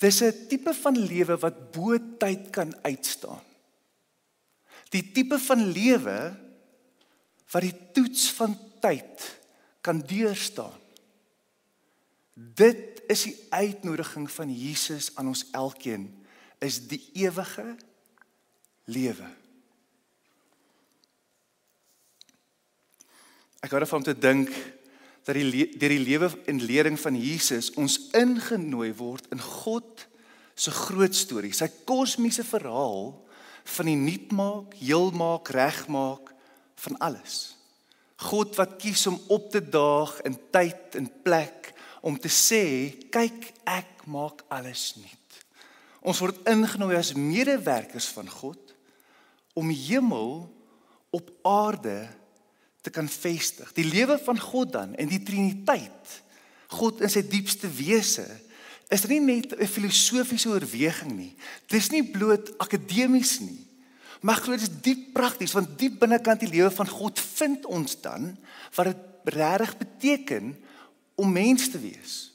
Dis 0.00 0.22
'n 0.22 0.48
tipe 0.48 0.74
van 0.74 0.96
lewe 0.96 1.36
wat 1.36 1.72
bo 1.72 1.98
tyd 2.18 2.50
kan 2.50 2.74
uitstaan. 2.82 3.42
Die 4.90 5.12
tipe 5.12 5.38
van 5.38 5.70
lewe 5.70 6.36
wat 7.52 7.62
die 7.62 7.76
toets 7.92 8.30
van 8.32 8.56
tyd 8.80 9.40
kan 9.80 10.00
deurstaan. 10.00 10.78
Dit 12.34 13.02
is 13.10 13.22
die 13.22 13.36
uitnodiging 13.50 14.30
van 14.30 14.50
Jesus 14.54 15.10
aan 15.14 15.26
ons 15.26 15.44
elkeen 15.52 16.08
is 16.58 16.78
die 16.88 17.00
ewige 17.12 17.76
lewe. 18.84 19.28
Ek 23.60 23.74
hoor 23.74 23.84
van 23.84 24.00
om 24.00 24.04
te 24.06 24.16
dink 24.16 24.48
dat 25.28 25.36
die 25.36 25.66
deur 25.76 25.92
die 25.92 26.00
lewe 26.00 26.30
en 26.48 26.62
lering 26.64 26.96
van 26.96 27.16
Jesus 27.20 27.68
ons 27.76 27.98
ingenooi 28.16 28.88
word 28.96 29.26
in 29.34 29.40
God 29.44 30.06
se 30.56 30.72
groot 30.72 31.16
storie, 31.16 31.52
sy 31.52 31.68
kosmiese 31.88 32.44
verhaal 32.44 33.12
van 33.76 33.88
die 33.88 33.98
nuutmaak, 34.00 34.72
heelmaak, 34.80 35.52
regmaak 35.52 36.32
van 36.80 36.96
alles. 37.04 37.54
God 38.30 38.56
wat 38.56 38.78
kies 38.80 39.04
om 39.08 39.18
op 39.32 39.50
te 39.52 39.60
daag 39.60 40.16
in 40.28 40.36
tyd 40.52 40.96
en 40.96 41.08
plek 41.24 41.70
om 42.04 42.16
te 42.16 42.32
sê, 42.32 42.64
kyk 43.12 43.50
ek 43.68 44.06
maak 44.08 44.40
alles 44.52 44.94
nuut. 44.96 45.40
Ons 46.00 46.20
word 46.24 46.40
ingenooi 46.48 46.96
as 46.96 47.12
medewerkers 47.12 48.08
van 48.16 48.28
God 48.32 48.72
om 49.52 49.68
hemel 49.68 50.48
op 51.12 51.28
aarde 51.44 51.98
te 52.08 52.19
kan 52.88 53.08
vestig. 53.08 53.72
Die 53.76 53.84
lewe 53.84 54.16
van 54.24 54.40
God 54.40 54.72
dan 54.72 54.94
en 54.96 55.08
die 55.08 55.20
Triniteit, 55.22 56.22
God 56.72 57.02
in 57.04 57.12
sy 57.12 57.20
diepste 57.28 57.68
wese, 57.68 58.24
is 58.88 59.04
nie 59.06 59.20
net 59.20 59.52
'n 59.52 59.66
filosofiese 59.66 60.48
oorweging 60.48 61.12
nie. 61.12 61.36
Dis 61.68 61.90
nie 61.90 62.02
bloot 62.02 62.58
akademies 62.58 63.40
nie. 63.40 63.66
Maar 64.20 64.36
glo 64.36 64.56
dit 64.56 64.62
is 64.62 64.80
diep 64.82 65.12
prakties 65.12 65.52
want 65.52 65.78
diep 65.78 66.00
binnekant 66.00 66.40
die 66.40 66.50
lewe 66.50 66.70
van 66.70 66.88
God 66.88 67.20
vind 67.20 67.66
ons 67.66 68.00
dan 68.00 68.36
wat 68.74 68.86
dit 68.86 69.34
regtig 69.36 69.76
beteken 69.78 70.56
om 71.14 71.32
mens 71.32 71.70
te 71.70 71.78
wees, 71.78 72.32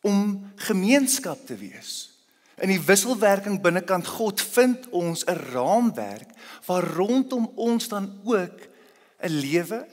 om 0.00 0.50
gemeenskap 0.56 1.46
te 1.46 1.56
wees. 1.56 2.10
In 2.56 2.68
die 2.72 2.80
wisselwerking 2.80 3.60
binnekant 3.60 4.06
God 4.06 4.40
vind 4.40 4.88
ons 4.90 5.24
'n 5.24 5.36
raamwerk 5.52 6.30
waar 6.66 6.84
rondom 6.96 7.50
ons 7.54 7.88
dan 7.88 8.20
ook 8.24 8.75
'n 9.22 9.32
lewe, 9.32 9.86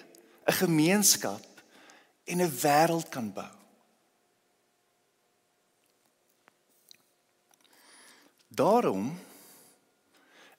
'n 0.46 0.54
gemeenskap 0.54 1.46
en 2.24 2.42
'n 2.42 2.56
wêreld 2.62 3.10
kan 3.10 3.34
bou. 3.34 3.52
Daarom 8.48 9.20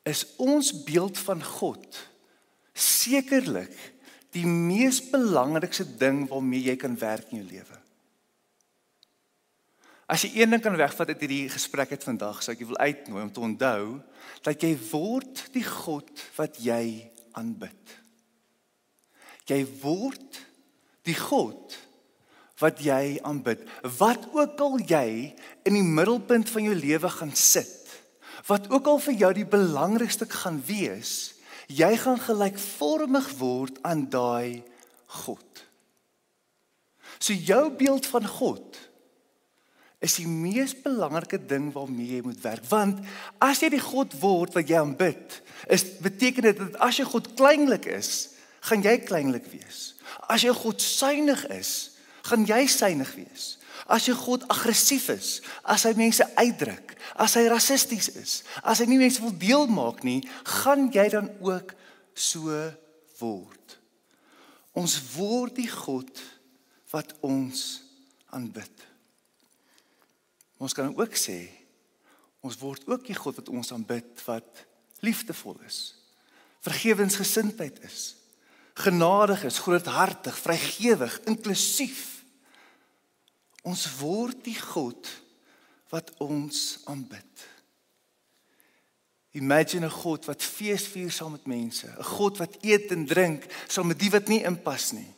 is 0.03 0.27
ons 0.37 0.83
beeld 0.85 1.19
van 1.19 1.45
God 1.45 2.09
sekerlik 2.73 3.93
die 4.35 4.47
mees 4.47 4.99
belangrikste 5.11 5.87
ding 5.97 6.25
waarmee 6.29 6.67
jy 6.67 6.77
kan 6.77 6.99
werk 6.99 7.31
in 7.31 7.39
jou 7.39 7.49
lewe. 7.49 7.79
As 10.11 10.27
jy 10.27 10.35
een 10.43 10.51
ding 10.53 10.61
kan 10.61 10.77
wegvat 10.77 11.15
uit 11.15 11.21
hierdie 11.25 11.49
gesprek 11.49 11.95
het 11.95 12.05
vandag, 12.05 12.43
sou 12.43 12.53
ek 12.53 12.61
jou 12.61 12.69
wil 12.75 12.83
uitnooi 12.83 13.23
om 13.23 13.33
te 13.33 13.41
onthou 13.41 13.85
dat 14.45 14.61
jy 14.61 14.75
word 14.91 15.47
die 15.55 15.65
God 15.65 16.11
wat 16.37 16.59
jy 16.61 17.11
aanbid. 17.33 18.04
Jy 19.51 19.61
word 19.83 20.41
die 21.05 21.17
God 21.19 21.77
wat 22.63 22.81
jy 22.85 23.19
aanbid. 23.27 23.65
Wat 23.99 24.29
ook 24.33 24.61
al 24.63 24.79
jy 24.87 25.09
in 25.67 25.77
die 25.77 25.85
middelpunt 25.85 26.51
van 26.53 26.69
jou 26.69 26.77
lewe 26.79 27.11
gaan 27.11 27.35
sit, 27.37 27.81
wat 28.49 28.71
ook 28.73 28.89
al 28.89 29.01
vir 29.03 29.19
jou 29.25 29.33
die 29.41 29.49
belangrikste 29.49 30.29
gaan 30.31 30.61
wees, 30.67 31.35
jy 31.67 31.95
gaan 32.01 32.21
gelykvormig 32.21 33.31
word 33.41 33.81
aan 33.83 34.07
daai 34.13 34.63
God. 35.25 35.65
So 37.19 37.33
jou 37.33 37.71
beeld 37.79 38.07
van 38.11 38.27
God 38.29 38.81
is 40.05 40.19
die 40.21 40.29
mees 40.29 40.75
belangrike 40.85 41.39
ding 41.49 41.71
waarmee 41.73 42.19
jy 42.19 42.23
moet 42.27 42.41
werk 42.45 42.65
want 42.69 43.01
as 43.43 43.63
jy 43.65 43.71
die 43.73 43.81
God 43.81 44.13
word 44.21 44.53
wat 44.57 44.69
jy 44.69 44.77
aanbid 44.77 45.39
is 45.73 45.87
beteken 46.05 46.51
dit 46.51 46.61
dat 46.61 46.77
as 46.85 46.99
jy 47.01 47.07
God 47.09 47.31
kleinlik 47.39 47.89
is 47.89 48.11
gaan 48.65 48.85
jy 48.85 48.95
kleinlik 49.05 49.47
wees. 49.53 49.93
As 50.31 50.45
jy 50.45 50.53
God 50.57 50.83
suinig 50.83 51.45
is, 51.53 51.73
gaan 52.25 52.47
jy 52.49 52.65
suinig 52.71 53.11
wees. 53.19 53.55
As 53.91 54.07
jy 54.09 54.15
God 54.17 54.47
aggressief 54.49 55.11
is, 55.13 55.41
as 55.69 55.85
hy 55.85 55.93
mense 55.99 56.25
uitdruk, 56.41 56.95
as 57.21 57.35
hy 57.37 57.45
rassisties 57.53 58.09
is, 58.17 58.39
as 58.65 58.81
hy 58.81 58.89
nie 58.89 59.01
mense 59.03 59.21
wil 59.21 59.35
deel 59.37 59.67
maak 59.69 60.01
nie, 60.07 60.23
gaan 60.63 60.89
jy 60.95 61.05
dan 61.13 61.29
ook 61.45 61.75
so 62.17 62.55
word. 63.21 63.77
Ons 64.75 64.97
word 65.15 65.59
die 65.61 65.69
God 65.69 66.23
wat 66.95 67.13
ons 67.27 67.83
aanbid. 68.35 68.73
Ons 70.63 70.75
kan 70.75 70.95
ook 70.95 71.19
sê 71.19 71.43
ons 72.45 72.57
word 72.61 72.85
ook 72.89 73.07
die 73.07 73.17
God 73.17 73.39
wat 73.41 73.49
ons 73.53 73.73
aanbid 73.73 74.21
wat 74.27 74.65
liefdevol 75.05 75.57
is, 75.65 75.95
vergewensgesindheid 76.65 77.81
is, 77.85 78.15
genadig 78.75 79.45
is, 79.45 79.59
groothartig, 79.59 80.39
vrygewig, 80.39 81.21
inklusief. 81.31 82.25
Ons 83.63 83.87
word 83.99 84.43
die 84.45 84.59
God 84.59 85.09
wat 85.95 86.11
ons 86.19 86.81
aanbid. 86.91 87.47
Imagine 89.35 89.87
'n 89.87 89.91
God 89.91 90.25
wat 90.25 90.43
fees 90.43 90.87
vier 90.87 91.11
saam 91.11 91.33
met 91.33 91.47
mense, 91.47 91.87
'n 91.87 92.03
God 92.03 92.39
wat 92.39 92.57
eet 92.63 92.91
en 92.91 93.07
drink 93.07 93.47
saam 93.67 93.87
met 93.87 93.99
die 93.99 94.11
wat 94.11 94.29
nie 94.29 94.43
inpas 94.43 94.93
nie. 94.93 95.15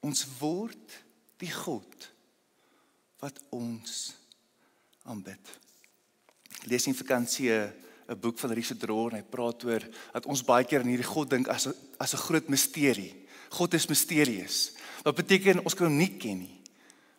Ons 0.00 0.26
word 0.38 1.02
die 1.38 1.50
God 1.50 2.12
wat 3.18 3.40
ons 3.50 4.14
aanbid. 5.02 5.58
Ek 6.60 6.66
lees 6.66 6.86
in 6.86 6.94
vakansie 6.94 7.50
'n 8.08 8.20
boek 8.20 8.38
van 8.38 8.52
Richard 8.52 8.82
Rohr 8.82 9.12
en 9.12 9.18
hy 9.18 9.26
praat 9.26 9.64
oor 9.64 9.82
dat 10.12 10.26
ons 10.26 10.44
baie 10.44 10.64
keer 10.64 10.80
aan 10.80 10.92
hierdie 10.92 11.06
God 11.06 11.30
dink 11.30 11.48
as 11.48 11.66
'n 11.66 11.74
as 11.98 12.14
'n 12.14 12.24
groot 12.26 12.48
misterie. 12.48 13.14
God 13.50 13.74
is 13.74 13.86
misterieus. 13.86 14.72
Wat 15.02 15.14
beteken 15.14 15.64
ons 15.64 15.74
kan 15.74 15.86
hom 15.86 15.96
nie 15.96 16.16
ken 16.18 16.38
nie. 16.38 16.56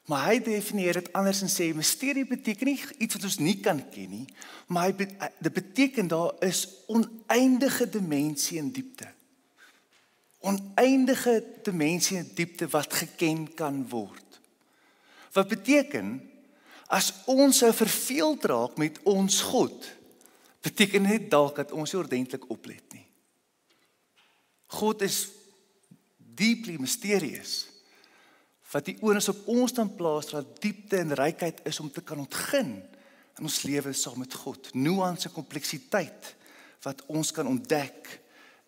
Maar 0.07 0.25
hy 0.31 0.39
definieer 0.39 0.93
dit 0.93 1.13
anders 1.13 1.41
en 1.41 1.51
sê 1.51 1.73
misterie 1.75 2.25
beteken 2.25 2.69
nie 2.69 2.79
iets 2.97 3.17
wat 3.17 3.23
ons 3.23 3.39
nie 3.43 3.59
kan 3.59 3.81
ken 3.91 4.09
nie, 4.09 4.27
maar 4.67 4.87
hy 4.87 5.07
dit 5.39 5.53
beteken 5.53 6.07
daar 6.07 6.31
is 6.39 6.63
oneindige 6.87 7.89
dimensie 7.89 8.59
en 8.59 8.71
diepte. 8.71 9.09
Oneindige 10.39 11.43
dimensie 11.63 12.17
en 12.17 12.31
diepte 12.35 12.69
wat 12.71 12.93
geken 12.93 13.53
kan 13.53 13.83
word. 13.89 14.39
Wat 15.33 15.47
beteken 15.47 16.21
as 16.87 17.11
ons 17.27 17.57
sou 17.57 17.73
verveeld 17.75 18.45
raak 18.47 18.77
met 18.79 18.99
ons 19.03 19.41
God, 19.41 19.96
beteken 20.67 21.07
dit 21.07 21.29
dalk 21.31 21.61
dat 21.61 21.71
ons 21.71 21.93
nie 21.93 22.01
ordentlik 22.01 22.49
oplet 22.53 22.83
nie. 22.95 23.05
God 24.77 25.01
is 25.05 25.27
deeply 26.17 26.75
mysterious. 26.81 27.65
Wat 28.71 28.89
die 28.89 28.97
oornis 28.99 29.29
op 29.31 29.45
ons 29.47 29.73
dan 29.75 29.93
plaas 29.95 30.33
dat 30.33 30.57
diepte 30.61 30.99
en 30.99 31.15
rykheid 31.15 31.63
is 31.69 31.79
om 31.79 31.91
te 31.91 32.03
kan 32.03 32.19
ontgin 32.19 32.75
in 33.37 33.45
ons 33.47 33.61
lewe 33.63 33.93
saam 33.95 34.19
met 34.19 34.33
God. 34.33 34.73
Nuance 34.75 35.29
en 35.29 35.35
kompleksiteit 35.35 36.33
wat 36.85 37.03
ons 37.07 37.31
kan 37.31 37.47
ontdek 37.47 38.11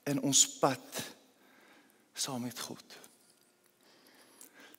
in 0.10 0.22
ons 0.26 0.46
pad 0.60 1.04
saam 2.16 2.46
met 2.48 2.60
God. 2.60 2.98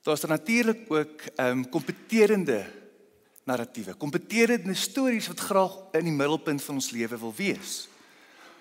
Daar's 0.04 0.24
natuurlik 0.24 0.88
ook 0.88 1.26
ehm 1.36 1.58
um, 1.58 1.68
kompeterende 1.68 2.64
narratiewe, 3.50 3.96
kompeterende 3.98 4.74
stories 4.78 5.28
wat 5.30 5.42
graag 5.50 5.76
in 5.98 6.06
die 6.08 6.14
middelpunt 6.14 6.62
van 6.62 6.78
ons 6.78 6.92
lewe 6.94 7.18
wil 7.18 7.34
wees. 7.36 7.84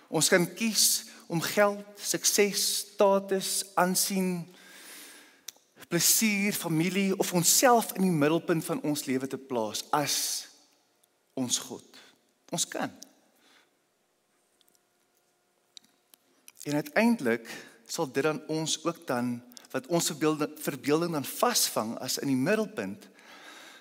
Ons 0.09 0.29
kan 0.31 0.47
kies 0.57 1.05
om 1.29 1.41
geld, 1.45 1.85
sukses, 2.01 2.63
status, 2.95 3.51
aansien, 3.77 4.47
plesier, 5.89 6.53
familie 6.53 7.13
of 7.17 7.33
onsself 7.33 7.93
in 7.97 8.07
die 8.07 8.13
middelpunt 8.13 8.65
van 8.65 8.81
ons 8.85 9.05
lewe 9.09 9.29
te 9.29 9.37
plaas 9.37 9.83
as 9.95 10.15
ons 11.37 11.57
God. 11.65 11.85
Ons 12.53 12.65
kan. 12.69 12.91
En 16.69 16.77
uiteindelik 16.77 17.45
sal 17.89 18.09
dit 18.13 18.25
dan 18.25 18.41
ons 18.51 18.75
ook 18.85 19.05
dan 19.07 19.37
wat 19.69 19.87
ons 19.93 20.11
verbeelding 20.13 21.13
dan 21.13 21.25
vasvang 21.25 21.95
as 22.01 22.17
in 22.21 22.29
die 22.33 22.37
middelpunt 22.37 23.05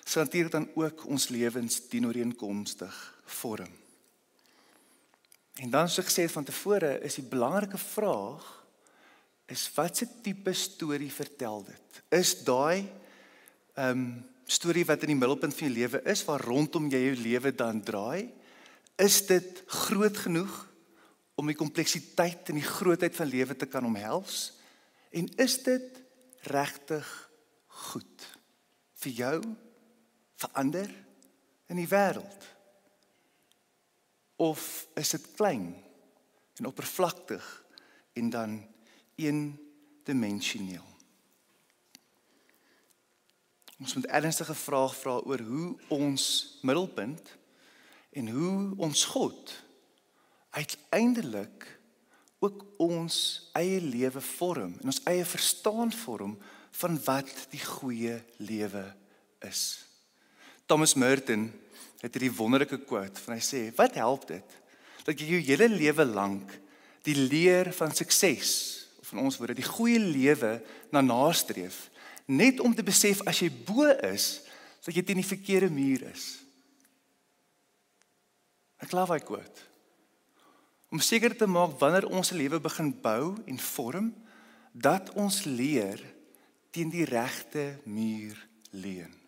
sal 0.09 0.25
natuurlik 0.25 0.51
dan 0.51 0.69
ook 0.73 1.05
ons 1.05 1.27
lewens 1.29 1.75
dienooreenkomstig 1.89 2.95
vorm. 3.25 3.69
En 5.61 5.69
dan 5.69 5.89
soos 5.89 6.01
ek 6.01 6.09
gesê 6.09 6.25
het 6.25 6.33
van 6.33 6.47
tevore 6.47 6.95
is 7.05 7.19
die 7.19 7.27
belangrike 7.29 7.77
vraag 7.77 8.47
is 9.49 9.67
watse 9.75 10.07
tipe 10.23 10.53
storie 10.53 11.11
vertel 11.13 11.61
dit? 11.67 12.01
Is 12.15 12.33
daai 12.47 12.87
ehm 13.75 13.91
um, 13.93 14.03
storie 14.49 14.81
wat 14.89 15.03
in 15.05 15.11
die 15.11 15.19
middelpunt 15.19 15.53
van 15.53 15.67
jou 15.67 15.75
lewe 15.75 15.99
is 16.09 16.23
waar 16.25 16.41
rondom 16.41 16.87
jy 16.89 17.03
jou 17.03 17.17
lewe 17.21 17.51
dan 17.53 17.83
draai? 17.85 18.31
Is 18.97 19.21
dit 19.29 19.61
groot 19.69 20.17
genoeg 20.17 20.55
om 21.37 21.45
die 21.45 21.57
kompleksiteit 21.57 22.49
en 22.49 22.57
die 22.57 22.65
grootheid 22.65 23.13
van 23.13 23.29
lewe 23.29 23.53
te 23.55 23.69
kan 23.69 23.85
omhels? 23.85 24.55
En 25.13 25.29
is 25.37 25.59
dit 25.61 26.01
regtig 26.49 27.05
goed 27.67 28.25
vir 29.05 29.13
jou 29.21 29.35
verander 30.39 30.89
in 31.69 31.79
die 31.79 31.87
wêreld? 31.89 32.47
Of 34.39 34.87
is 34.99 35.11
dit 35.15 35.25
klein 35.35 35.73
en 36.59 36.69
oppervlakkig 36.69 37.47
en 38.19 38.29
dan 38.29 38.55
eendimensioneel? 39.19 40.87
Ons 43.79 43.95
moet 43.95 44.09
ernstige 44.11 44.55
vrae 44.59 44.91
vra 44.91 45.17
oor 45.23 45.43
hoe 45.47 45.67
ons 45.95 46.23
middelpunt 46.67 47.35
en 48.19 48.31
hoe 48.35 48.73
ons 48.77 49.05
God 49.13 49.53
uiteindelik 50.49 51.67
ook 52.39 52.65
ons 52.79 53.15
eie 53.59 53.79
lewe 53.83 54.21
vorm 54.23 54.73
en 54.79 54.91
ons 54.91 55.03
eie 55.07 55.25
verstaan 55.27 55.91
vorm 55.95 56.37
van 56.81 56.97
wat 57.03 57.31
die 57.51 57.63
goeie 57.63 58.19
lewe 58.37 58.83
is. 59.47 59.88
Thomas 60.69 60.93
Merton 60.93 61.47
het 61.99 62.13
hierdie 62.13 62.35
wonderlike 62.37 62.77
quote 62.85 63.21
van 63.23 63.33
hy 63.33 63.41
sê, 63.41 63.61
"Wat 63.75 63.95
help 63.97 64.27
dit 64.27 64.57
dat 65.03 65.19
jy 65.19 65.25
jou 65.25 65.41
hele 65.41 65.69
lewe 65.69 66.05
lank 66.05 66.51
die 67.03 67.15
leer 67.15 67.73
van 67.73 67.95
sukses 67.95 68.85
of 68.99 69.11
in 69.11 69.19
ons 69.19 69.37
woorde 69.37 69.55
die 69.55 69.65
goeie 69.65 69.99
lewe 69.99 70.61
na 70.91 71.01
nastreef 71.01 71.89
net 72.25 72.59
om 72.59 72.75
te 72.75 72.83
besef 72.83 73.21
as 73.25 73.39
jy 73.39 73.49
bo 73.49 73.89
is 73.89 74.41
dat 74.85 74.95
jy 74.95 75.01
teen 75.01 75.21
die 75.21 75.35
verkeerde 75.35 75.69
muur 75.69 76.03
is?" 76.13 76.37
Ek 78.79 78.89
glo 78.89 79.05
hy 79.05 79.19
quote. 79.19 79.61
Om 80.91 80.99
seker 80.99 81.35
te 81.35 81.47
maak 81.47 81.79
wanneer 81.79 82.07
ons 82.07 82.31
lewe 82.31 82.59
begin 82.59 82.93
bou 83.01 83.35
en 83.45 83.59
vorm 83.59 84.13
dat 84.73 85.09
ons 85.15 85.43
leer 85.45 85.99
teen 86.71 86.89
die 86.89 87.05
regte 87.05 87.79
muur 87.85 88.47
leun. 88.71 89.18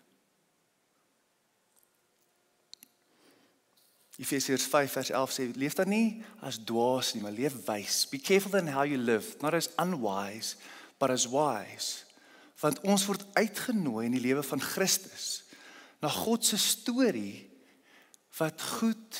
Efesiërs 4.21 4.67
5 4.69 4.91
vers 4.99 5.09
11 5.09 5.33
sê 5.33 5.47
leef 5.57 5.73
dan 5.79 5.89
nie 5.89 6.21
as 6.45 6.59
dwaas 6.61 7.15
nie, 7.15 7.23
maar 7.23 7.33
leef 7.33 7.55
wys. 7.65 8.03
Be 8.11 8.19
careful 8.21 8.59
in 8.59 8.69
how 8.69 8.85
you 8.85 8.99
live, 9.01 9.33
not 9.41 9.55
as 9.57 9.71
unwise, 9.81 10.59
but 11.01 11.09
as 11.09 11.25
wise. 11.25 12.05
Want 12.61 12.83
ons 12.85 13.07
word 13.09 13.25
uitgenooi 13.33 14.05
in 14.05 14.13
die 14.13 14.21
lewe 14.21 14.43
van 14.45 14.61
Christus 14.61 15.41
na 16.01 16.09
God 16.09 16.45
se 16.45 16.57
storie 16.61 17.47
wat 18.37 18.61
goed, 18.77 19.17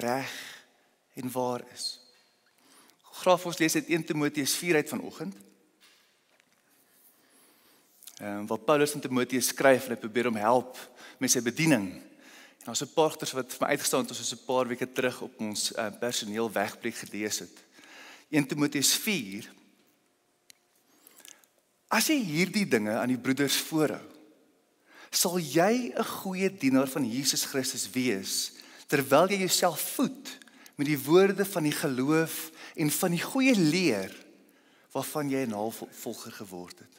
reg 0.00 0.32
en 1.20 1.28
waar 1.32 1.64
is. 1.72 1.98
Graaf 3.22 3.44
ons 3.48 3.60
lees 3.60 3.76
uit 3.76 3.90
1 3.92 4.04
Timoteus 4.08 4.54
4 4.56 4.80
uit 4.80 4.88
vanoggend. 4.88 5.36
Ehm 8.22 8.42
um, 8.42 8.46
waar 8.46 8.64
Paulus 8.64 8.94
aan 8.94 9.04
Timoteus 9.04 9.52
skryf 9.52 9.86
en 9.86 9.94
hy 9.94 10.00
probeer 10.00 10.30
hom 10.30 10.40
help 10.40 10.80
met 11.20 11.32
sy 11.32 11.44
bediening. 11.44 11.88
En 12.62 12.68
ons 12.68 12.82
'n 12.82 12.92
paar 12.94 13.10
goeders 13.10 13.32
wat 13.32 13.52
vir 13.52 13.60
my 13.60 13.68
uitgestaan 13.74 14.00
het, 14.00 14.10
ons 14.10 14.20
is 14.20 14.32
'n 14.32 14.44
paar 14.46 14.66
weke 14.66 14.92
terug 14.92 15.20
op 15.20 15.40
ons 15.40 15.72
uh, 15.72 15.90
personeel 15.98 16.52
wegplek 16.52 16.94
gelees 16.94 17.38
het. 17.38 17.56
1 18.28 18.46
Timoteus 18.46 18.94
4 18.94 19.50
As 21.92 22.06
jy 22.08 22.22
hierdie 22.24 22.64
dinge 22.64 22.94
aan 22.96 23.10
die 23.12 23.20
broeders 23.20 23.56
voorhou, 23.68 24.00
sal 25.10 25.36
jy 25.38 25.92
'n 25.92 26.04
goeie 26.04 26.48
dienaar 26.48 26.88
van 26.88 27.04
Jesus 27.04 27.44
Christus 27.44 27.90
wees 27.90 28.52
terwyl 28.86 29.28
jy 29.28 29.38
jouself 29.38 29.80
voed 29.96 30.38
met 30.76 30.86
die 30.86 30.98
woorde 30.98 31.44
van 31.44 31.62
die 31.62 31.76
geloof 31.76 32.50
en 32.76 32.90
van 32.90 33.10
die 33.10 33.22
goeie 33.22 33.54
leer 33.56 34.12
waarvan 34.92 35.28
jy 35.28 35.44
'n 35.44 35.50
navolger 35.50 36.32
geword 36.32 36.78
het. 36.78 36.96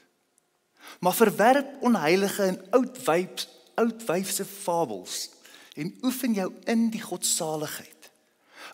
Maar 1.00 1.14
verwerp 1.14 1.82
onheilige 1.82 2.44
en 2.44 2.72
oud 2.72 3.06
wyf 3.06 3.48
oud 3.76 4.06
wyfse 4.06 4.46
fabels 4.46 5.30
en 5.74 5.98
oefen 6.04 6.34
jou 6.34 6.50
in 6.70 6.90
die 6.94 7.02
godsaligheid. 7.02 8.10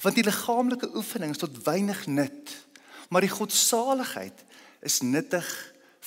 Want 0.03 0.15
die 0.15 0.23
liggaamlike 0.23 0.91
oefening 0.95 1.31
is 1.31 1.41
tot 1.41 1.63
weinig 1.63 2.05
nut, 2.07 2.53
maar 3.09 3.25
die 3.25 3.33
godsaligheid 3.33 4.45
is 4.85 5.01
nuttig 5.01 5.47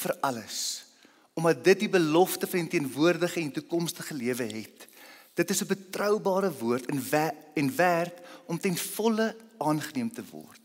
vir 0.02 0.16
alles, 0.20 0.84
omdat 1.34 1.64
dit 1.64 1.84
die 1.86 1.92
belofte 1.92 2.46
van 2.46 2.64
'n 2.64 2.68
teenwoordige 2.68 3.40
en 3.40 3.52
toekomstige 3.52 4.14
lewe 4.14 4.44
het. 4.44 4.88
Dit 5.34 5.50
is 5.50 5.62
'n 5.62 5.66
betroubare 5.66 6.52
woord 6.52 6.86
en 6.86 7.02
en 7.54 7.76
werd 7.76 8.20
om 8.46 8.58
ten 8.58 8.76
volle 8.76 9.36
aangeneem 9.58 10.12
te 10.12 10.24
word. 10.30 10.61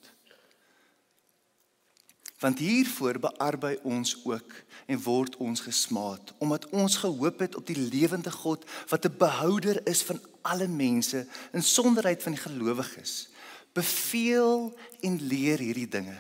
Want 2.37 2.59
hiervoor 2.61 3.17
bearbei 3.19 3.79
ons 3.81 4.13
ook 4.25 4.53
en 4.85 5.01
word 5.01 5.37
ons 5.41 5.63
gesmaad 5.65 6.33
omdat 6.37 6.69
ons 6.69 6.99
gehoop 7.01 7.39
het 7.39 7.55
op 7.55 7.65
die 7.65 7.79
lewende 7.89 8.31
God 8.31 8.65
wat 8.89 9.05
'n 9.05 9.17
behouder 9.17 9.81
is 9.87 10.03
van 10.03 10.21
alle 10.41 10.67
mense 10.67 11.27
in 11.51 11.63
sonderheid 11.63 12.23
van 12.23 12.31
die 12.31 12.41
gelowiges. 12.41 13.29
Beveel 13.73 14.77
en 15.01 15.21
leer 15.21 15.59
hierdie 15.59 15.87
dinge. 15.87 16.17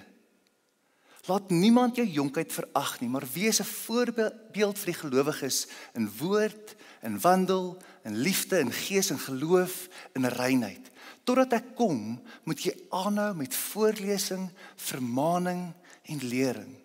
Laat 1.27 1.49
niemand 1.49 1.95
jou 1.95 2.07
jonkheid 2.07 2.53
verag 2.53 2.99
nie, 2.99 3.09
maar 3.09 3.27
wees 3.33 3.59
'n 3.59 3.63
voorbeeld 3.63 4.79
vir 4.79 4.85
die 4.85 5.01
gelowiges 5.01 5.67
in 5.93 6.11
woord, 6.17 6.75
in 7.01 7.19
wandel, 7.19 7.77
in 8.03 8.17
liefde, 8.17 8.59
in 8.59 8.71
gees 8.71 9.09
en 9.09 9.19
geloof, 9.19 9.87
in 10.13 10.25
reinheid. 10.25 10.91
Totdat 11.23 11.53
ek 11.53 11.75
kom, 11.75 12.21
moet 12.43 12.63
jy 12.63 12.73
aanhou 12.89 13.35
met 13.35 13.55
voorlesing, 13.55 14.49
vermaaning 14.75 15.73
en 16.11 16.21
lering. 16.23 16.75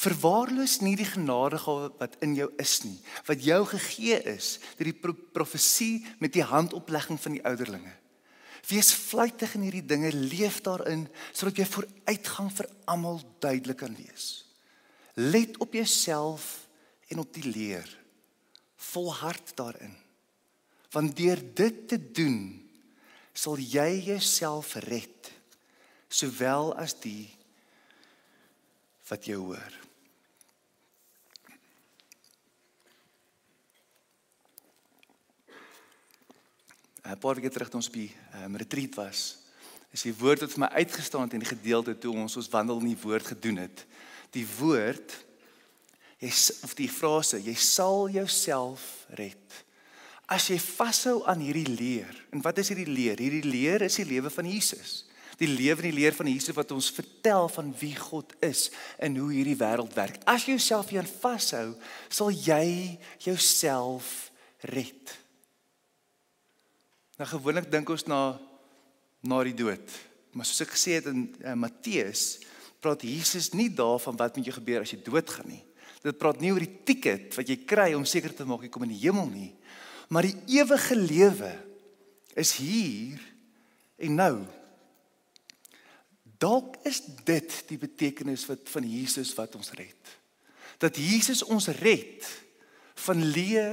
Verwaarloos 0.00 0.78
nie 0.84 0.94
die 0.96 1.08
genadegawe 1.08 1.90
wat 1.98 2.14
in 2.24 2.36
jou 2.38 2.48
is 2.62 2.76
nie, 2.86 2.98
wat 3.26 3.42
jou 3.44 3.58
gegee 3.72 4.20
is 4.32 4.58
deur 4.78 4.88
die 4.92 4.96
pro 4.96 5.16
profesie 5.34 6.04
met 6.22 6.32
die 6.36 6.46
handoplegging 6.46 7.18
van 7.20 7.36
die 7.36 7.42
ouderlinge. 7.44 7.96
Wees 8.68 8.92
vlytig 8.94 9.56
in 9.56 9.64
hierdie 9.66 9.86
dinge, 9.86 10.12
leef 10.12 10.60
daarin 10.64 11.06
sodat 11.32 11.58
jy 11.58 11.66
vooruitgang 11.66 12.50
vir 12.54 12.68
almal 12.92 13.18
duidelik 13.42 13.80
kan 13.82 13.96
wees. 13.96 14.44
Let 15.18 15.58
op 15.64 15.74
jouself 15.74 16.68
en 17.10 17.24
op 17.24 17.32
die 17.34 17.48
leer. 17.50 17.88
Volhard 18.90 19.56
daarin. 19.58 19.96
Want 20.94 21.16
deur 21.18 21.40
dit 21.54 21.82
te 21.88 21.98
doen, 21.98 22.60
sal 23.32 23.58
jy 23.58 23.88
jouself 24.10 24.74
red, 24.86 25.30
sowel 26.10 26.74
as 26.78 26.96
die 27.02 27.30
wat 29.10 29.26
jou 29.26 29.40
hoor. 29.50 29.80
'n 37.10 37.18
paar 37.18 37.34
weke 37.34 37.50
terug 37.50 37.68
toe 37.68 37.80
ons 37.80 37.90
by 37.90 38.06
'n 38.06 38.44
um, 38.44 38.56
retreat 38.56 38.94
was, 38.94 39.38
is 39.90 40.02
die 40.06 40.14
woord 40.14 40.40
wat 40.40 40.52
vir 40.54 40.62
my 40.62 40.70
uitgestaan 40.78 41.26
het 41.26 41.32
in 41.34 41.42
die 41.42 41.54
gedeelte 41.56 41.98
toe 41.98 42.14
ons 42.14 42.36
ons 42.36 42.48
wandel 42.48 42.78
in 42.78 42.92
die 42.94 43.02
woord 43.02 43.26
gedoen 43.26 43.56
het. 43.56 43.86
Die 44.30 44.46
woord 44.58 45.16
jy 46.20 46.30
of 46.62 46.74
die 46.74 46.88
frase 46.88 47.40
jy 47.42 47.54
sal 47.54 48.08
jouself 48.08 49.06
red. 49.18 49.64
As 50.30 50.46
jy 50.46 50.58
vashou 50.58 51.24
aan 51.26 51.40
hierdie 51.42 51.66
leer. 51.66 52.26
En 52.30 52.42
wat 52.42 52.58
is 52.58 52.68
hierdie 52.68 52.86
leer? 52.86 53.18
Hierdie 53.18 53.48
leer 53.50 53.82
is 53.82 53.96
die 53.96 54.06
lewe 54.06 54.30
van 54.30 54.46
Jesus. 54.46 55.09
Die 55.40 55.48
lewe 55.48 55.80
en 55.80 55.88
die 55.88 55.96
leer 55.96 56.16
van 56.16 56.28
Jesus 56.28 56.56
wat 56.56 56.72
ons 56.74 56.90
vertel 56.92 57.48
van 57.48 57.70
wie 57.80 57.94
God 57.96 58.34
is 58.44 58.68
en 59.00 59.16
hoe 59.16 59.30
hierdie 59.32 59.56
wêreld 59.56 59.94
werk. 59.96 60.20
As 60.28 60.44
jy 60.44 60.58
jouself 60.58 60.92
hieraan 60.92 61.08
vashou, 61.22 61.72
sal 62.12 62.28
jy 62.34 62.98
jouself 63.24 64.28
red. 64.68 65.16
Nou 67.16 67.28
gewoonlik 67.28 67.70
dink 67.72 67.88
ons 67.92 68.06
na 68.08 68.20
na 69.20 69.40
die 69.44 69.56
dood. 69.56 69.96
Maar 70.32 70.46
soos 70.48 70.64
ek 70.64 70.70
gesê 70.72 70.94
het 70.96 71.08
in 71.10 71.26
uh, 71.42 71.56
Matteus, 71.58 72.38
praat 72.80 73.02
Jesus 73.04 73.50
nie 73.52 73.68
daarvan 73.76 74.16
wat 74.16 74.38
met 74.38 74.46
jou 74.48 74.54
gebeur 74.56 74.86
as 74.86 74.94
jy 74.94 75.00
doodgaan 75.04 75.50
nie. 75.52 75.64
Dit 76.00 76.16
praat 76.16 76.40
nie 76.40 76.52
oor 76.54 76.64
die 76.64 76.78
ticket 76.88 77.34
wat 77.36 77.50
jy 77.50 77.58
kry 77.68 77.90
om 77.96 78.06
seker 78.08 78.32
te 78.32 78.46
maak 78.48 78.64
jy 78.64 78.70
kom 78.72 78.86
in 78.86 78.94
die 78.94 79.02
hemel 79.02 79.28
nie. 79.28 79.50
Maar 80.08 80.30
die 80.30 80.56
ewige 80.56 80.96
lewe 80.96 81.50
is 82.40 82.54
hier 82.56 83.20
en 84.00 84.16
nou. 84.16 84.34
Dalk 86.40 86.78
is 86.88 87.02
dit 87.28 87.56
die 87.68 87.78
betekenis 87.80 88.46
wat 88.48 88.64
van 88.72 88.86
Jesus 88.88 89.34
wat 89.36 89.56
ons 89.58 89.74
red. 89.76 90.16
Dat 90.80 90.96
Jesus 90.96 91.42
ons 91.44 91.68
red 91.82 92.24
van 93.04 93.20
leë 93.20 93.66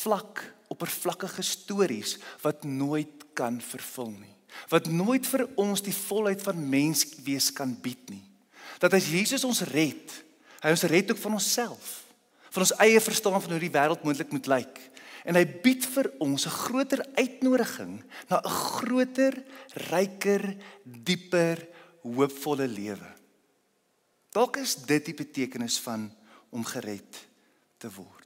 vlak 0.00 0.40
oppervlakkige 0.72 1.44
stories 1.44 2.16
wat 2.44 2.64
nooit 2.64 3.26
kan 3.36 3.58
vervul 3.60 4.12
nie. 4.16 4.36
Wat 4.72 4.88
nooit 4.90 5.26
vir 5.28 5.44
ons 5.60 5.82
die 5.84 5.94
volheid 5.94 6.40
van 6.42 6.60
mens 6.72 7.04
wees 7.24 7.50
kan 7.54 7.74
bied 7.82 8.08
nie. 8.12 8.24
Dat 8.80 8.94
as 8.96 9.08
Jesus 9.12 9.44
ons 9.44 9.62
red, 9.68 10.14
hy 10.64 10.72
ons 10.72 10.86
red 10.88 11.10
ook 11.12 11.20
van 11.20 11.36
onsself, 11.36 11.90
van 12.50 12.64
ons 12.64 12.76
eie 12.82 13.00
verstaan 13.02 13.40
van 13.42 13.54
hoe 13.54 13.62
die 13.62 13.72
wêreld 13.72 14.04
moontlik 14.06 14.32
moet 14.34 14.48
lyk. 14.50 14.80
En 15.28 15.36
hy 15.36 15.44
bied 15.62 15.84
vir 15.92 16.08
ons 16.24 16.46
'n 16.46 16.56
groter 16.64 17.04
uitnodiging 17.14 18.02
na 18.30 18.40
'n 18.40 18.48
groter, 18.48 19.36
ryker, 19.92 20.56
dieper, 20.84 21.68
hoopvolle 22.02 22.68
lewe. 22.68 23.10
Dalk 24.30 24.60
is 24.62 24.76
dit 24.86 25.10
die 25.10 25.16
betekenis 25.16 25.80
van 25.82 26.08
om 26.50 26.64
gered 26.64 27.26
te 27.78 27.90
word. 27.92 28.20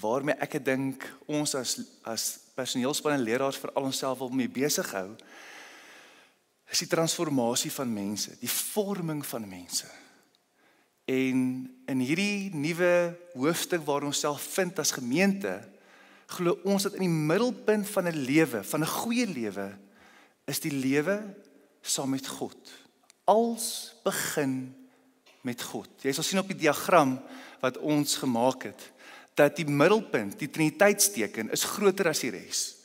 waarmee 0.00 0.36
ek 0.44 0.58
dink 0.64 1.04
ons 1.30 1.54
as 1.56 1.78
as 2.04 2.24
personeelspan 2.56 3.16
en 3.16 3.24
leraars 3.24 3.58
vir 3.60 3.72
al 3.76 3.88
onsself 3.88 4.20
wil 4.20 4.32
mee 4.32 4.50
besig 4.50 4.88
hou 4.96 5.10
is 6.66 6.82
die 6.82 6.90
transformasie 6.90 7.70
van 7.70 7.92
mense, 7.92 8.32
die 8.40 8.50
vorming 8.50 9.20
van 9.22 9.44
mense. 9.46 9.86
En 11.06 11.38
in 11.86 12.00
hierdie 12.02 12.50
nuwe 12.58 13.14
hoofstuk 13.36 13.84
waar 13.86 14.02
ons 14.02 14.24
self 14.24 14.42
vind 14.56 14.80
as 14.82 14.90
gemeente, 14.96 15.52
glo 16.26 16.58
ons 16.64 16.82
dat 16.82 16.96
in 16.98 17.06
die 17.06 17.08
middelpunt 17.08 17.88
van 17.88 18.08
'n 18.08 18.16
lewe, 18.16 18.64
van 18.64 18.80
'n 18.80 18.86
goeie 18.86 19.26
lewe, 19.26 19.78
is 20.46 20.60
die 20.60 20.72
lewe 20.72 21.34
saam 21.82 22.10
met 22.10 22.26
God. 22.26 22.58
Als 23.24 23.94
begin 24.04 24.74
met 25.42 25.62
God. 25.62 25.88
Jy 26.02 26.12
sal 26.12 26.24
sien 26.24 26.38
op 26.38 26.48
die 26.48 26.56
diagram 26.56 27.20
wat 27.60 27.78
ons 27.78 28.16
gemaak 28.16 28.62
het 28.62 28.92
dat 29.36 29.56
die 29.56 29.68
middelpunt, 29.68 30.38
die 30.38 30.50
triniteitsteken 30.50 31.50
is 31.52 31.64
groter 31.64 32.08
as 32.08 32.22
die 32.24 32.32
res. 32.32 32.76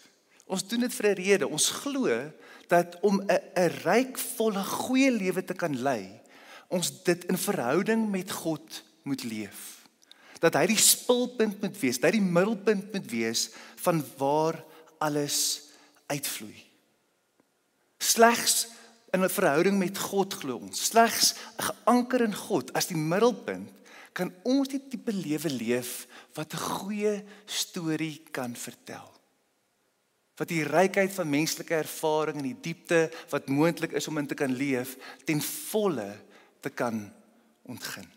Ons 0.51 0.65
doen 0.67 0.83
dit 0.83 0.93
vir 0.93 1.07
'n 1.09 1.15
rede. 1.15 1.47
Ons 1.47 1.69
glo 1.69 2.31
dat 2.67 2.97
om 3.01 3.21
'n 3.21 3.39
'n 3.55 3.71
rykvolle 3.83 4.63
goeie 4.63 5.11
lewe 5.11 5.43
te 5.43 5.53
kan 5.53 5.81
lei, 5.81 6.21
ons 6.67 7.03
dit 7.03 7.23
in 7.25 7.37
verhouding 7.37 8.09
met 8.09 8.31
God 8.31 8.83
moet 9.03 9.23
leef. 9.23 9.80
Dat 10.41 10.57
hy 10.57 10.65
die 10.71 10.81
spulpunt 10.81 11.61
moet 11.61 11.77
wees, 11.79 11.99
dat 12.01 12.09
hy 12.09 12.17
die 12.17 12.33
middelpunt 12.33 12.89
moet 12.93 13.07
wees 13.11 13.49
van 13.83 14.01
waar 14.17 14.57
alles 15.01 15.37
uitvloei. 16.09 16.57
Slegs 18.01 18.67
in 19.13 19.23
'n 19.23 19.29
verhouding 19.29 19.77
met 19.77 19.97
God 19.97 20.33
glo 20.33 20.57
ons, 20.57 20.85
slegs 20.89 21.35
geanker 21.57 22.21
in 22.21 22.35
God 22.35 22.73
as 22.73 22.87
die 22.87 22.97
middelpunt 22.97 23.81
kan 24.13 24.31
ons 24.43 24.71
die 24.71 24.81
tipe 24.91 25.13
lewe 25.15 25.49
leef 25.49 26.07
wat 26.35 26.53
'n 26.53 26.57
goeie 26.57 27.23
storie 27.45 28.23
kan 28.31 28.55
vertel. 28.55 29.07
Wat 30.35 30.47
die 30.47 30.63
rykheid 30.63 31.11
van 31.11 31.29
menslike 31.29 31.75
ervaring 31.75 32.37
en 32.37 32.43
die 32.43 32.61
diepte 32.61 33.11
wat 33.29 33.47
moontlik 33.47 33.91
is 33.91 34.07
om 34.07 34.17
in 34.17 34.27
te 34.27 34.35
kan 34.35 34.51
leef 34.51 34.97
ten 35.25 35.41
volle 35.41 36.17
te 36.59 36.69
kan 36.69 37.13
ontgin. 37.63 38.09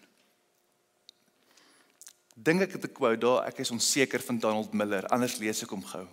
Dink 2.34 2.60
ek 2.62 2.72
het 2.72 2.84
'n 2.84 2.92
quote 2.92 3.20
daar, 3.20 3.46
ek 3.46 3.58
is 3.58 3.70
onseker 3.70 4.20
van 4.20 4.38
Donald 4.38 4.72
Miller, 4.72 5.06
anders 5.06 5.38
lees 5.38 5.62
ek 5.62 5.70
hom 5.70 5.84
gou. 5.84 6.06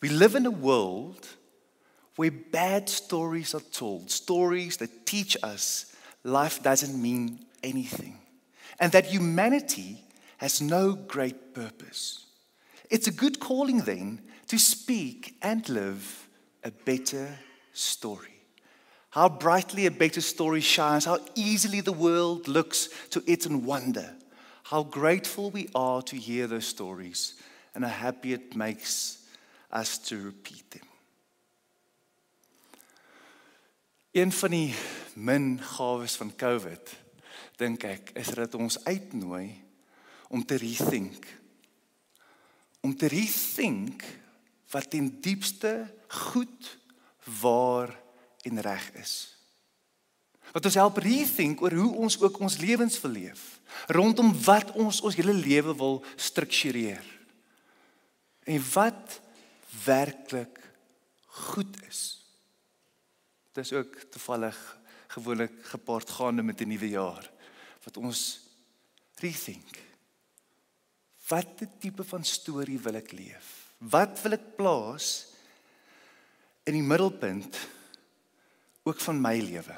We 0.00 0.08
live 0.10 0.36
in 0.36 0.46
a 0.46 0.50
world 0.50 1.36
where 2.16 2.30
bad 2.30 2.90
stories 2.90 3.54
are 3.54 3.64
told, 3.70 4.10
stories 4.10 4.76
that 4.76 5.06
teach 5.06 5.36
us 5.42 5.86
life 6.22 6.62
doesn't 6.62 7.00
mean 7.00 7.46
anything 7.62 8.18
and 8.78 8.92
that 8.92 9.06
humanity 9.06 10.02
has 10.38 10.60
no 10.60 10.94
great 10.94 11.54
purpose. 11.54 12.26
It's 12.90 13.06
a 13.06 13.12
good 13.12 13.38
calling 13.38 13.78
then 13.78 14.20
to 14.48 14.58
speak 14.58 15.36
and 15.40 15.66
live 15.68 16.28
a 16.64 16.70
better 16.70 17.38
story. 17.72 18.28
How 19.10 19.28
brightly 19.28 19.86
a 19.86 19.90
better 19.90 20.20
story 20.20 20.60
shines, 20.60 21.04
how 21.04 21.20
easily 21.34 21.80
the 21.80 21.92
world 21.92 22.48
looks 22.48 22.88
to 23.10 23.22
it 23.26 23.46
in 23.46 23.64
wonder. 23.64 24.16
How 24.72 24.84
grateful 24.84 25.50
we 25.50 25.68
are 25.74 26.00
to 26.00 26.16
hear 26.16 26.46
those 26.46 26.66
stories 26.66 27.34
and 27.74 27.84
how 27.84 27.90
happy 27.90 28.32
it 28.32 28.56
makes 28.56 29.18
us 29.70 29.98
to 30.08 30.16
repeat 30.16 30.70
them. 30.70 30.88
Een 34.12 34.32
van 34.32 34.50
die 34.50 34.74
min 35.14 35.60
gawes 35.60 36.16
van 36.16 36.32
COVID 36.36 36.94
dink 37.60 37.84
ek 37.84 38.14
is 38.16 38.32
dat 38.32 38.56
ons 38.56 38.80
uitnooi 38.88 39.52
om 40.32 40.40
te 40.40 40.56
rethink. 40.56 41.28
Om 42.80 42.96
te 42.96 43.12
rethink 43.12 44.08
wat 44.72 44.88
ten 44.88 45.12
diepste 45.20 45.84
goed, 46.24 46.76
waar 47.44 47.92
en 48.48 48.64
reg 48.64 48.88
is. 49.04 49.36
Wat 50.56 50.64
ons 50.64 50.80
help 50.80 51.04
rethink 51.04 51.60
oor 51.60 51.76
hoe 51.76 51.92
ons 52.08 52.16
ook 52.24 52.40
ons 52.40 52.56
lewens 52.56 52.96
verleef, 53.00 53.60
rondom 53.86 54.32
wat 54.44 54.72
ons 54.72 55.00
ons 55.00 55.16
hele 55.16 55.34
lewe 55.34 55.76
wil 55.76 56.04
struktureer. 56.16 57.04
En 58.44 58.62
wat 58.72 59.20
werklik 59.84 60.60
goed 61.26 61.76
is. 61.88 62.00
Dit 63.52 63.64
is 63.64 63.72
ook 63.72 63.96
toevallig 64.10 64.58
gewoonlik 65.12 65.52
gepaard 65.62 66.10
gaande 66.10 66.42
met 66.42 66.60
'n 66.60 66.68
nuwe 66.68 66.88
jaar 66.88 67.30
wat 67.84 67.96
ons 67.96 68.40
rethink. 69.14 69.78
Watter 71.28 71.68
tipe 71.78 72.04
van 72.04 72.24
storie 72.24 72.78
wil 72.78 72.94
ek 72.94 73.12
leef? 73.12 73.74
Wat 73.78 74.20
wil 74.22 74.32
ek 74.32 74.56
plaas 74.56 75.26
in 76.62 76.72
die 76.72 76.82
middelpunt 76.82 77.58
ook 78.82 79.00
van 79.00 79.20
my 79.20 79.38
lewe? 79.40 79.76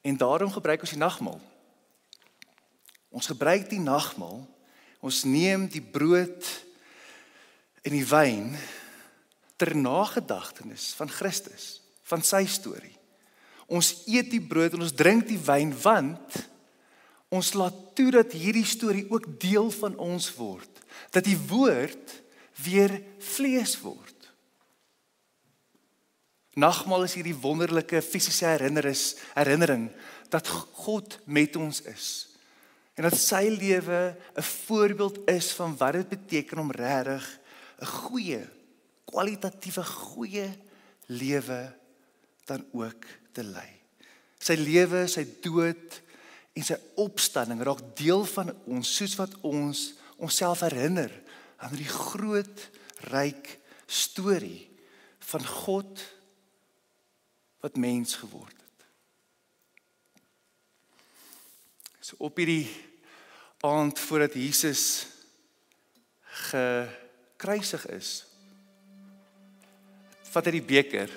En 0.00 0.16
daarom 0.16 0.52
gebruik 0.52 0.80
ons 0.80 0.90
die 0.90 0.98
nagmaal. 0.98 1.40
Ons 3.14 3.30
gebruik 3.30 3.68
die 3.70 3.82
nagmaal. 3.82 4.42
Ons 5.04 5.22
neem 5.28 5.68
die 5.70 5.82
brood 5.82 6.48
en 7.84 7.94
die 7.94 8.06
wyn 8.08 8.54
ter 9.60 9.74
nagedagtenis 9.76 10.92
van 10.98 11.10
Christus. 11.12 11.80
van 12.04 12.20
sy 12.20 12.42
storie. 12.44 12.92
Ons 13.72 14.02
eet 14.12 14.26
die 14.28 14.42
brood 14.44 14.74
en 14.76 14.82
ons 14.84 14.92
drink 14.92 15.24
die 15.24 15.40
wyn 15.40 15.70
want 15.80 16.34
ons 17.32 17.54
laat 17.56 17.78
toe 17.96 18.10
dat 18.12 18.34
hierdie 18.36 18.66
storie 18.68 19.06
ook 19.08 19.24
deel 19.40 19.70
van 19.72 19.96
ons 19.96 20.26
word. 20.36 20.82
Dat 21.16 21.24
die 21.24 21.38
woord 21.48 22.12
weer 22.60 22.92
vlees 23.24 23.72
word. 23.80 24.28
Nagmaal 26.60 27.08
is 27.08 27.16
hierdie 27.16 27.32
wonderlike 27.40 28.04
fisiese 28.04 28.52
herinnerings 28.52 29.14
herinnering 29.32 29.88
dat 30.28 30.52
God 30.84 31.16
met 31.24 31.56
ons 31.56 31.80
is 31.88 32.33
en 32.94 33.08
dat 33.08 33.16
sy 33.18 33.48
lewe 33.50 34.16
'n 34.36 34.42
voorbeeld 34.42 35.28
is 35.28 35.52
van 35.52 35.76
wat 35.76 35.92
dit 35.92 36.08
beteken 36.08 36.58
om 36.58 36.70
regtig 36.70 37.40
'n 37.80 37.86
goeie 37.86 38.42
kwalitatiewe 39.04 39.84
goeie 39.84 40.48
lewe 41.06 41.74
dan 42.44 42.64
ook 42.72 43.04
te 43.32 43.44
lei. 43.44 43.70
Sy 44.38 44.56
lewe, 44.58 45.06
sy 45.08 45.24
dood 45.40 46.00
en 46.54 46.64
sy 46.66 46.76
opstanding 47.00 47.62
raak 47.64 47.82
deel 47.96 48.24
van 48.24 48.52
ons 48.66 48.96
soos 48.96 49.16
wat 49.16 49.34
ons 49.40 49.94
onsself 50.16 50.60
herinner 50.60 51.12
aan 51.56 51.76
die 51.78 51.88
groot 51.88 52.68
ryk 53.10 53.58
storie 53.86 54.70
van 55.30 55.46
God 55.46 56.02
wat 57.64 57.80
mens 57.80 58.18
geword 58.20 58.52
het. 58.52 58.63
So 62.04 62.18
op 62.18 62.36
hierdie 62.36 62.68
aand 63.64 63.98
voordat 63.98 64.34
Jesus 64.36 65.06
gekruisig 66.52 67.86
is, 67.96 68.10
vat 70.34 70.50
hy 70.50 70.52
die 70.58 70.66
beker 70.68 71.08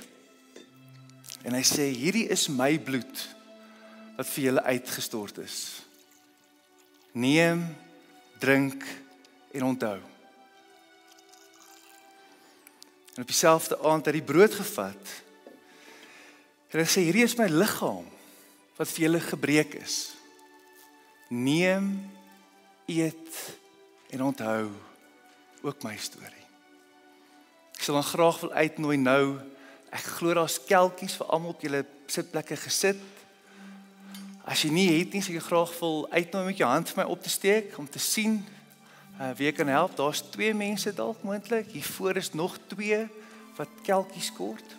en 1.44 1.58
hy 1.58 1.64
sê 1.68 1.90
hierdie 1.92 2.30
is 2.32 2.46
my 2.48 2.70
bloed 2.80 3.26
wat 4.16 4.32
vir 4.32 4.48
julle 4.48 4.64
uitgestort 4.64 5.44
is. 5.44 5.60
Neem, 7.20 7.66
drink 8.40 8.88
en 9.60 9.68
onthou. 9.74 10.00
En 13.18 13.26
op 13.26 13.28
dieselfde 13.28 13.84
aand 13.84 14.08
het 14.08 14.16
hy 14.16 14.24
brood 14.24 14.56
gevat. 14.56 15.18
En 16.72 16.80
hy 16.80 16.88
sê 16.88 17.04
hierdie 17.10 17.28
is 17.28 17.36
my 17.36 17.50
liggaam 17.52 18.08
wat 18.80 18.88
vir 18.94 19.10
julle 19.10 19.28
gebreek 19.34 19.82
is. 19.82 20.17
Neem, 21.28 22.12
eet 22.86 23.58
en 24.10 24.24
onthou 24.24 24.70
ook 25.62 25.84
my 25.84 25.98
storie. 26.00 26.46
Ek 27.76 27.84
sal 27.84 28.00
dan 28.00 28.08
graag 28.08 28.40
wil 28.40 28.52
uitnooi 28.52 28.98
nou. 28.98 29.24
Ek 29.92 30.06
glo 30.18 30.34
daar's 30.38 30.60
kelkies 30.64 31.18
vir 31.20 31.28
almal 31.28 31.52
op 31.56 31.62
julle 31.62 31.84
sitplekke 32.08 32.56
gesit. 32.60 33.02
As 34.48 34.64
jy 34.64 34.72
nie 34.72 34.88
het 34.96 35.12
nie, 35.12 35.22
sal 35.22 35.36
ek 35.36 35.50
graag 35.50 35.74
wil 35.82 36.08
uitnooi 36.14 36.46
met 36.48 36.64
jou 36.64 36.72
hand 36.72 36.94
vir 36.94 37.04
my 37.04 37.08
op 37.12 37.24
te 37.24 37.34
steek 37.34 37.76
om 37.78 37.90
te 37.92 38.00
sien 38.00 38.40
uh, 39.20 39.34
wie 39.36 39.52
kan 39.52 39.68
help. 39.68 39.98
Daar's 40.00 40.24
twee 40.32 40.54
mense 40.56 40.94
dalk 40.96 41.24
moontlik. 41.28 41.68
Hier 41.76 41.84
voor 41.98 42.16
is 42.16 42.32
nog 42.34 42.56
twee 42.72 43.04
wat 43.60 43.70
kelkies 43.84 44.32
kort. 44.32 44.77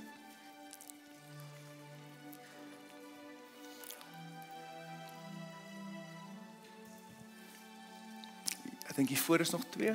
Dink 8.98 9.08
hier 9.08 9.18
voor 9.18 9.40
is 9.40 9.50
nog 9.50 9.62
twee. 9.70 9.94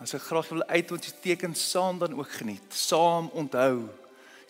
As 0.00 0.16
ek 0.16 0.24
graag 0.24 0.48
wil 0.48 0.64
uit 0.64 0.88
jy 0.90 1.12
teken 1.22 1.52
saam 1.54 2.00
dan 2.00 2.16
ook 2.16 2.32
geniet. 2.40 2.64
Saam 2.74 3.28
onthou 3.36 3.90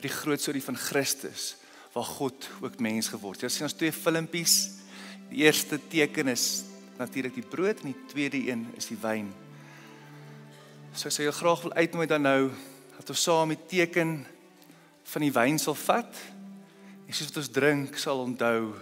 die 0.01 0.11
groot 0.11 0.40
storie 0.40 0.62
van 0.62 0.79
Christus 0.79 1.57
waar 1.92 2.07
God 2.09 2.49
ook 2.62 2.79
mens 2.79 3.11
geword 3.11 3.42
het. 3.42 3.51
Ons 3.51 3.59
sien 3.59 3.66
ons 3.66 3.77
twee 3.77 3.92
filmpies. 3.92 4.79
Die 5.29 5.42
eerste 5.42 5.83
teken 5.90 6.31
is 6.31 6.62
natuurlik 6.97 7.35
die 7.35 7.45
brood 7.45 7.83
en 7.83 7.90
die 7.90 8.05
tweede 8.07 8.38
een 8.47 8.68
is 8.79 8.87
die 8.87 9.03
wyn. 9.03 9.33
So 10.92 11.09
as 11.09 11.16
jy 11.16 11.31
graag 11.33 11.62
wil 11.64 11.72
uitnooi 11.72 12.05
dan 12.07 12.26
nou 12.26 12.50
dat 12.98 13.11
ons 13.14 13.22
saam 13.24 13.48
die 13.48 13.62
teken 13.66 14.11
van 15.09 15.24
die 15.24 15.33
wyn 15.33 15.57
sal 15.59 15.74
vat. 15.74 16.18
En 17.09 17.16
soos 17.16 17.31
wat 17.31 17.38
ons 17.40 17.48
drink 17.48 17.96
sal 17.96 18.20
onthou 18.20 18.74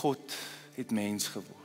God 0.00 0.34
het 0.74 0.90
mens 0.90 1.30
geword. 1.30 1.55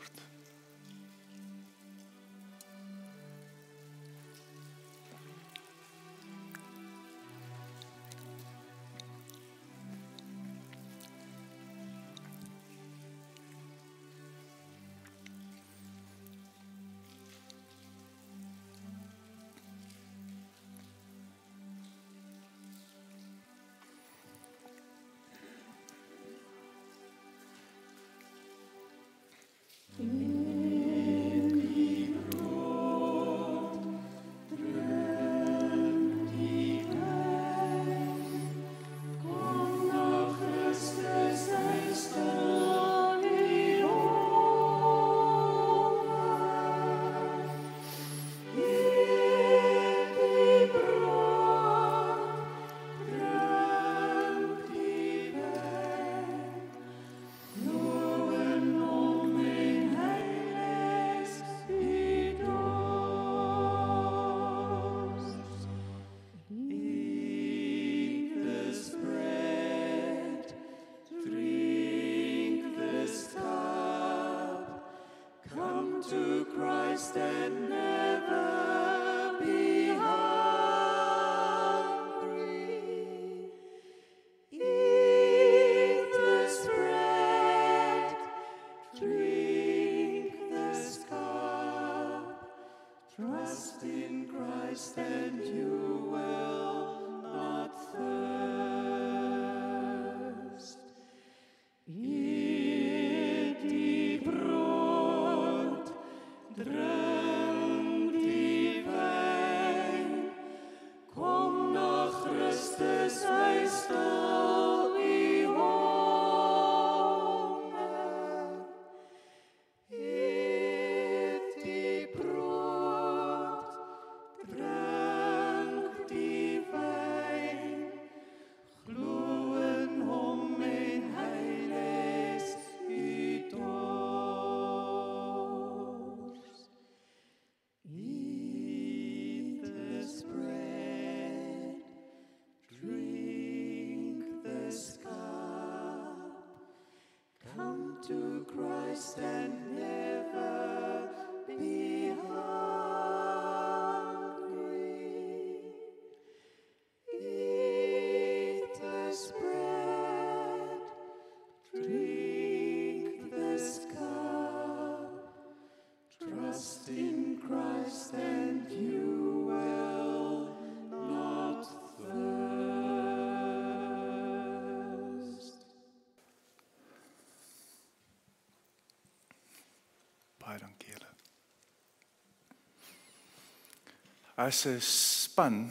As 184.41 184.65
'n 184.65 184.81
span 184.81 185.69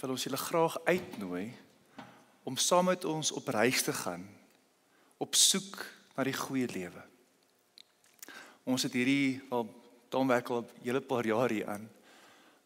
wil 0.00 0.10
ons 0.10 0.22
julle 0.22 0.36
graag 0.36 0.74
uitnooi 0.84 1.56
om 2.44 2.56
saam 2.56 2.84
met 2.84 3.04
ons 3.04 3.32
op 3.32 3.48
reis 3.48 3.82
te 3.82 3.92
gaan 3.92 4.28
op 5.16 5.34
soek 5.34 5.86
na 6.16 6.26
die 6.28 6.36
goeie 6.36 6.68
lewe. 6.68 7.02
Ons 8.68 8.82
het 8.82 8.92
hierdie 8.92 9.40
wel 9.48 9.64
dan 10.12 10.28
werk 10.28 10.50
al 10.50 10.68
'n 10.68 10.84
hele 10.84 11.00
paar 11.00 11.26
jaar 11.26 11.50
hier 11.50 11.68
aan. 11.68 11.88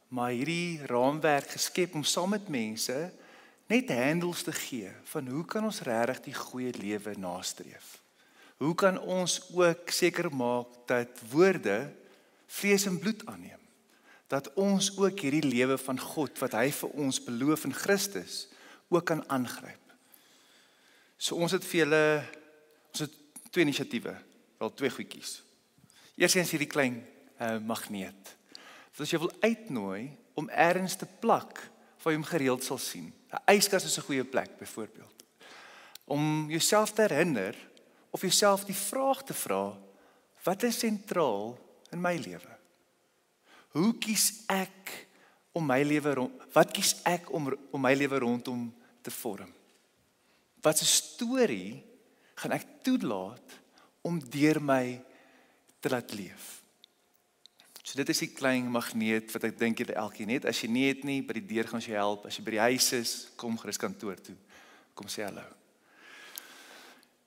Maar 0.08 0.30
hierdie 0.30 0.87
raamwerk 0.87 1.50
geskep 1.50 1.94
om 1.94 2.04
saam 2.04 2.30
met 2.30 2.48
mense 2.48 3.12
net 3.66 3.88
handles 3.88 4.42
te 4.42 4.52
gee 4.52 4.90
van 5.04 5.26
hoe 5.26 5.44
kan 5.44 5.64
ons 5.64 5.80
regtig 5.80 6.20
die 6.20 6.35
goeie 6.35 6.74
lewe 6.74 7.14
nastreef? 7.18 8.02
Hoe 8.56 8.74
kan 8.74 8.98
ons 8.98 9.54
ook 9.54 9.90
seker 9.90 10.35
maak 10.35 10.66
dat 10.87 11.08
woorde 11.30 11.94
vlees 12.46 12.87
en 12.87 12.98
bloed 12.98 13.26
aanneem? 13.26 13.62
Dat 14.32 14.48
ons 14.56 14.88
ook 14.96 15.20
hierdie 15.20 15.44
lewe 15.44 15.76
van 15.78 16.00
God 16.00 16.38
wat 16.40 16.56
hy 16.56 16.70
vir 16.72 16.98
ons 17.04 17.20
beloof 17.20 17.66
in 17.68 17.76
Christus 17.76 18.46
ook 18.88 19.04
kan 19.10 19.24
aangryp. 19.28 19.80
So 21.20 21.36
ons 21.36 21.52
het 21.52 21.64
vir 21.68 21.84
julle 21.84 22.04
ons 22.92 23.04
het 23.04 23.18
twee 23.52 23.64
inisiatiewe, 23.64 24.14
wel 24.58 24.72
twee 24.76 24.92
goedjies. 24.92 25.40
Eerstens 26.16 26.52
hierdie 26.52 26.70
klein 26.70 26.98
uh, 27.40 27.58
magneet. 27.60 28.32
So 28.92 29.04
as 29.04 29.12
jy 29.12 29.20
wil 29.20 29.32
uitnooi 29.44 30.10
om 30.40 30.48
ergens 30.48 30.96
te 31.00 31.08
plak 31.20 31.60
waar 32.02 32.12
jy 32.12 32.18
hom 32.18 32.28
gereeld 32.28 32.64
sal 32.64 32.80
sien. 32.80 33.12
'n 33.32 33.56
Yskas 33.56 33.84
is 33.84 33.98
'n 33.98 34.08
goeie 34.08 34.24
plek 34.24 34.58
byvoorbeeld. 34.58 35.24
Om 36.04 36.50
jouself 36.50 36.92
te 36.92 37.02
herinner 37.02 37.56
of 38.10 38.20
jouself 38.20 38.64
die 38.64 38.76
vraag 38.76 39.22
te 39.24 39.34
vra, 39.34 39.78
wat 40.44 40.62
is 40.62 40.78
sentraal 40.78 41.58
in 41.90 42.00
my 42.00 42.16
lewe? 42.16 42.51
Hoe 43.72 43.92
kies 43.98 44.44
ek 44.52 44.92
om 45.56 45.64
my 45.64 45.80
lewe 45.85 46.28
wat 46.52 46.72
kies 46.76 46.94
ek 47.08 47.30
om 47.32 47.50
om 47.52 47.80
my 47.80 47.94
lewe 47.96 48.20
rondom 48.24 48.66
te 49.02 49.11
vorm? 49.11 49.52
Wat 50.62 50.80
'n 50.80 50.85
storie 50.85 51.82
gaan 52.35 52.52
ek 52.52 52.66
toelaat 52.82 53.48
om 54.02 54.20
deur 54.20 54.61
my 54.62 55.00
te 55.80 55.88
laat 55.88 56.12
leef? 56.12 56.62
So 57.82 57.96
dit 57.96 58.08
is 58.08 58.18
die 58.18 58.32
klein 58.32 58.70
magneet 58.70 59.32
wat 59.32 59.44
ek 59.44 59.58
dink 59.58 59.78
jy 59.78 59.92
elkeen 59.92 60.28
het. 60.28 60.46
As 60.46 60.61
jy 60.62 60.68
nie 60.68 60.87
het 60.88 61.02
nie, 61.04 61.20
by 61.20 61.32
die 61.32 61.46
deur 61.46 61.66
gaan 61.68 61.80
jy 61.80 61.92
help. 61.92 62.26
As 62.26 62.38
jy 62.38 62.44
by 62.44 62.50
die 62.50 62.66
huis 62.70 62.92
is, 62.92 63.28
kom 63.37 63.58
gerus 63.58 63.76
kantoor 63.76 64.16
toe. 64.16 64.37
Kom 64.94 65.08
sê 65.08 65.26
hallo. 65.26 65.44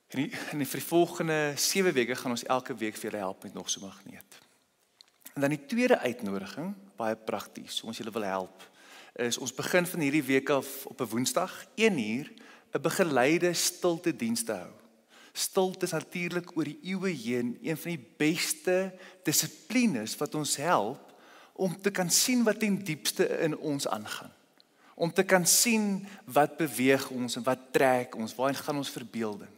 En 0.10 0.24
die, 0.24 0.32
en 0.32 0.66
vir 0.66 0.80
die 0.80 0.88
volgende 0.88 1.54
7 1.60 1.94
weke 1.94 2.16
gaan 2.16 2.32
ons 2.32 2.48
elke 2.48 2.74
week 2.74 2.96
vir 2.96 3.12
julle 3.12 3.22
help 3.22 3.44
met 3.44 3.54
nog 3.54 3.70
so 3.70 3.82
'n 3.82 3.86
magneet. 3.90 4.40
En 5.36 5.42
dan 5.42 5.50
die 5.50 5.66
tweede 5.66 6.00
uitnodiging, 6.00 6.70
baie 6.96 7.16
prakties, 7.16 7.82
ons 7.84 7.98
julle 8.00 8.12
wil 8.16 8.24
help, 8.24 8.62
is 9.20 9.36
ons 9.38 9.52
begin 9.52 9.84
van 9.84 10.04
hierdie 10.06 10.24
week 10.24 10.50
af 10.50 10.86
op 10.88 11.02
'n 11.02 11.10
Woensdag, 11.12 11.66
1 11.76 12.00
uur, 12.00 12.32
'n 12.72 12.82
begeleide 12.82 13.54
stilte 13.54 14.16
diens 14.16 14.44
te 14.44 14.52
hou. 14.52 14.72
Stilte 15.34 15.86
is 15.86 15.92
natuurlik 15.92 16.58
oor 16.58 16.64
die 16.64 16.80
eeue 16.84 17.12
heen 17.12 17.58
een 17.62 17.78
van 17.78 17.92
die 17.92 18.06
beste 18.18 18.94
dissiplines 19.24 20.16
wat 20.16 20.36
ons 20.36 20.56
help 20.56 21.14
om 21.54 21.82
te 21.82 21.92
kan 21.92 22.10
sien 22.10 22.44
wat 22.44 22.60
ten 22.60 22.84
diepste 22.84 23.28
in 23.40 23.58
ons 23.58 23.88
aangaan. 23.88 24.34
Om 24.94 25.14
te 25.14 25.24
kan 25.24 25.46
sien 25.46 26.08
wat 26.26 26.58
beweeg 26.58 27.10
ons 27.10 27.36
en 27.36 27.44
wat 27.44 27.60
trek 27.72 28.16
ons, 28.16 28.36
waarheen 28.36 28.64
gaan 28.64 28.78
ons 28.78 28.90
verbeelding. 28.90 29.52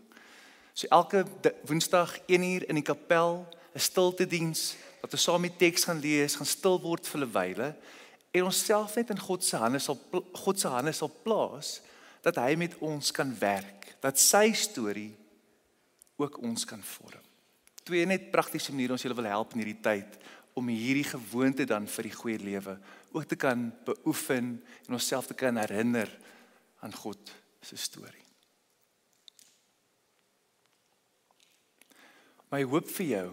So 0.74 0.88
elke 0.88 1.26
Woensdag 1.66 2.18
1 2.26 2.44
uur 2.44 2.70
in 2.70 2.76
die 2.76 2.84
kapel, 2.84 3.46
'n 3.74 3.80
stilte 3.80 4.28
diens 4.28 4.76
wat 5.02 5.14
ons 5.14 5.24
saam 5.24 5.46
die 5.46 5.56
teks 5.58 5.88
gaan 5.88 6.02
lees, 6.02 6.36
gaan 6.36 6.50
stil 6.50 6.80
word 6.82 7.08
vir 7.08 7.22
'n 7.22 7.32
wyle 7.32 7.76
en 8.32 8.44
onsself 8.44 8.96
net 8.96 9.10
in 9.10 9.20
God 9.20 9.44
se 9.44 9.58
hande 9.58 9.80
sal 9.80 9.98
God 10.34 10.60
se 10.60 10.68
hande 10.68 10.92
sal 10.92 11.10
plaas 11.10 11.82
dat 12.22 12.36
hy 12.36 12.56
met 12.56 12.76
ons 12.84 13.12
kan 13.12 13.32
werk, 13.40 13.96
dat 14.02 14.20
sy 14.20 14.52
storie 14.54 15.16
ook 16.18 16.42
ons 16.44 16.66
kan 16.66 16.82
vorm. 16.84 17.24
Twee 17.84 18.06
net 18.06 18.32
praktiese 18.32 18.72
maniere 18.72 18.98
ons 18.98 19.02
julle 19.02 19.16
wil 19.16 19.32
help 19.32 19.54
in 19.54 19.64
hierdie 19.64 19.82
tyd 19.82 20.18
om 20.58 20.68
hierdie 20.68 21.06
gewoonte 21.06 21.66
dan 21.66 21.88
vir 21.88 22.04
die 22.10 22.18
goeie 22.18 22.40
lewe 22.42 22.78
ook 23.14 23.26
te 23.30 23.38
kan 23.40 23.70
beoefen 23.86 24.58
en 24.88 24.98
onsself 24.98 25.28
te 25.28 25.38
kan 25.38 25.58
herinner 25.58 26.10
aan 26.82 26.94
God 26.94 27.32
se 27.62 27.78
storie. 27.78 28.26
My 32.52 32.64
hoop 32.64 32.88
vir 32.98 33.06
jou. 33.06 33.28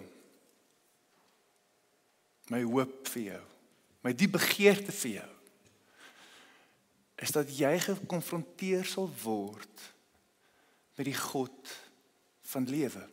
My 2.52 2.60
hoop 2.62 3.08
vir 3.14 3.22
jou. 3.30 3.42
My 4.04 4.12
diep 4.12 4.34
begeerte 4.36 4.92
vir 4.92 5.18
jou 5.20 5.30
is 7.24 7.30
dat 7.32 7.48
jy 7.56 7.70
gekonfronteer 7.78 8.84
sal 8.84 9.06
word 9.22 9.84
met 10.98 11.06
die 11.06 11.16
God 11.16 11.70
van 12.50 12.66
lewe. 12.68 13.04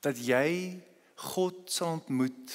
Dat 0.00 0.16
jy 0.22 0.78
God 1.18 1.66
sal 1.74 1.98
ontmoet 1.98 2.54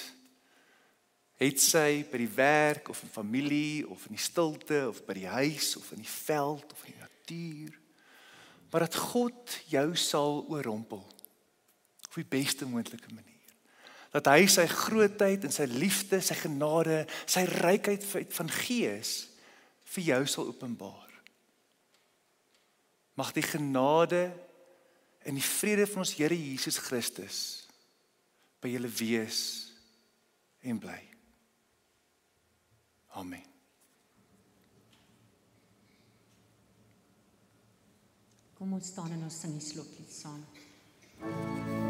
het 1.43 1.59
sy 1.59 2.03
by 2.07 2.21
die 2.21 2.31
werk 2.37 2.89
of 2.93 3.01
in 3.03 3.11
familie 3.11 3.83
of 3.89 4.05
in 4.07 4.15
die 4.15 4.23
stilte 4.23 4.85
of 4.87 5.01
by 5.07 5.17
die 5.17 5.27
huis 5.27 5.73
of 5.79 5.89
in 5.91 6.03
die 6.03 6.13
veld 6.13 6.71
of 6.71 6.85
in 6.85 6.93
die 6.93 7.01
natuur 7.01 7.79
maar 8.71 8.87
dat 8.87 8.95
God 9.11 9.57
jou 9.69 9.87
sal 9.99 10.39
oorrompel 10.49 11.03
op 11.03 12.15
die 12.15 12.29
beste 12.29 12.65
moontlike 12.69 13.11
manier 13.11 13.32
dat 14.13 14.29
hy 14.29 14.45
sy 14.51 14.67
grootheid 14.69 15.45
en 15.47 15.53
sy 15.53 15.65
liefde 15.71 16.21
sy 16.21 16.37
genade 16.37 17.03
sy 17.25 17.47
rykheid 17.49 18.05
van 18.35 18.51
gees 18.63 19.15
vir 19.95 20.13
jou 20.13 20.21
sal 20.29 20.53
openbaar 20.53 21.03
Mag 23.13 23.33
die 23.33 23.45
genade 23.45 24.33
en 25.19 25.37
die 25.37 25.45
vrede 25.45 25.87
van 25.87 26.01
ons 26.03 26.15
Here 26.17 26.37
Jesus 26.37 26.77
Christus 26.81 27.39
by 28.63 28.71
julle 28.71 28.89
wees 28.89 29.39
en 30.63 30.79
bly. 30.79 30.99
Amen. 33.19 33.43
Kom 38.57 38.79
ons 38.79 38.93
staan 38.95 39.11
en 39.11 39.27
ons 39.27 39.41
sing 39.43 39.57
die 39.59 39.67
slotlied 39.67 40.11
saam. 40.15 41.82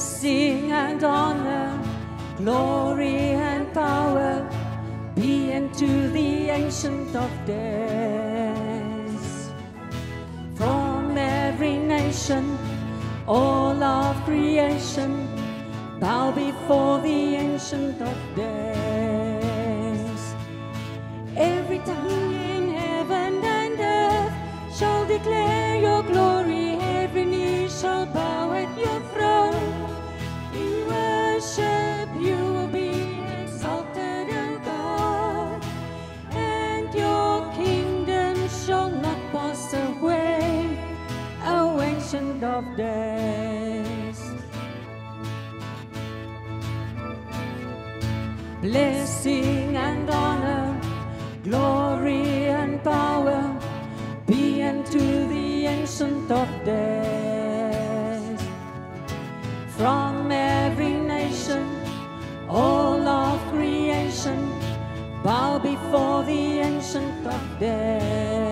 Blessing 0.00 0.72
and 0.72 1.04
honor, 1.04 1.78
glory 2.38 3.36
and 3.36 3.70
power 3.74 4.48
be 5.14 5.52
unto 5.52 6.08
the 6.08 6.48
ancient 6.48 7.14
of 7.14 7.30
days. 7.44 9.24
From 10.54 11.18
every 11.18 11.76
nation, 11.76 12.56
all 13.28 13.82
of 13.82 14.16
creation, 14.24 15.28
bow 16.00 16.32
before 16.32 17.02
the 17.02 17.34
ancient 17.36 18.00
of 18.00 18.16
days. 18.34 20.22
Every 21.36 21.80
tongue 21.80 22.32
in 22.32 22.72
heaven 22.72 23.44
and 23.44 23.78
earth 23.78 24.32
shall 24.74 25.04
declare 25.06 25.78
your 25.78 26.02
glory, 26.04 26.78
every 27.02 27.26
knee 27.26 27.68
shall 27.68 28.06
bow 28.06 28.50
at 28.54 28.78
your 28.78 29.00
of 42.44 42.76
days. 42.76 44.20
Blessing 48.60 49.76
and 49.76 50.10
honor, 50.10 50.80
glory 51.42 52.48
and 52.60 52.82
power 52.84 53.40
be 54.26 54.62
unto 54.62 54.98
the 54.98 55.66
ancient 55.66 56.30
of 56.30 56.48
days. 56.64 58.40
From 59.76 60.30
every 60.30 60.94
nation, 61.16 61.64
all 62.48 63.00
of 63.08 63.40
creation, 63.52 64.40
bow 65.24 65.58
before 65.58 66.22
the 66.24 66.60
ancient 66.60 67.26
of 67.26 67.42
days. 67.58 68.49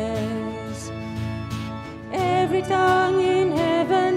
Every 2.58 2.70
tongue 2.70 3.20
in 3.20 3.52
heaven 3.52 4.07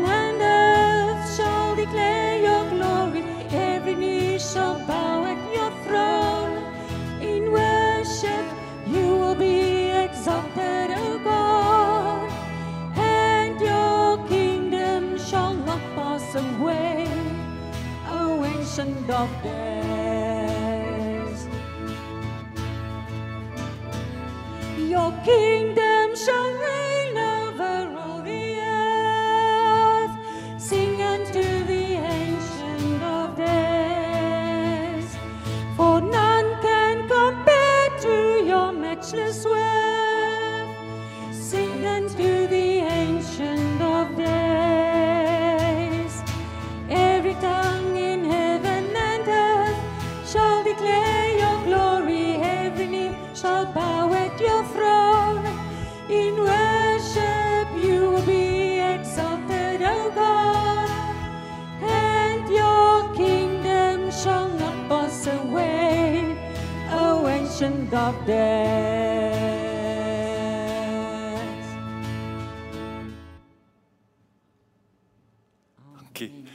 Dankie. 76.22 76.46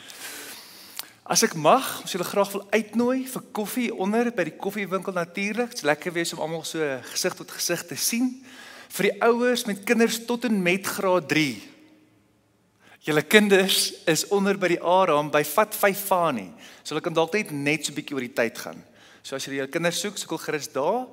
As 1.27 1.43
ek 1.43 1.57
mag, 1.59 1.83
ons 2.05 2.13
julle 2.15 2.27
graag 2.27 2.53
wil 2.55 2.63
uitnooi 2.71 3.25
vir 3.27 3.45
koffie 3.57 3.89
onder 3.91 4.29
by 4.31 4.45
die 4.47 4.55
koffiewinkel 4.55 5.17
natuurlik. 5.17 5.73
Dit's 5.75 5.87
lekker 5.87 6.15
wees 6.15 6.31
om 6.37 6.43
almal 6.45 6.63
so 6.63 6.83
gesig 7.11 7.35
tot 7.35 7.51
gesig 7.51 7.83
te 7.89 7.97
sien. 7.99 8.29
Vir 8.95 9.09
die 9.09 9.17
ouers 9.27 9.65
met 9.67 9.83
kinders 9.89 10.21
tot 10.29 10.47
en 10.47 10.61
met 10.63 10.87
graad 10.87 11.27
3. 11.33 11.49
Julle 13.09 13.25
kinders 13.27 13.89
is 14.07 14.23
onder 14.35 14.59
by 14.59 14.71
die 14.77 14.83
A-raam 14.83 15.33
by 15.35 15.43
Vat 15.47 15.75
5 15.75 16.05
Fani. 16.13 16.47
So 16.85 16.95
hulle 16.95 17.03
kan 17.03 17.17
dalk 17.17 17.35
net 17.35 17.51
net 17.51 17.87
so 17.87 17.93
'n 17.93 17.99
bietjie 17.99 18.15
oor 18.15 18.23
die 18.23 18.39
tyd 18.39 18.59
gaan. 18.59 18.85
So 19.23 19.35
as 19.35 19.47
jy 19.47 19.59
jou 19.59 19.67
kinders 19.67 19.99
soek, 19.99 20.17
sukkel 20.17 20.39
gerus 20.39 20.71
daar. 20.71 21.09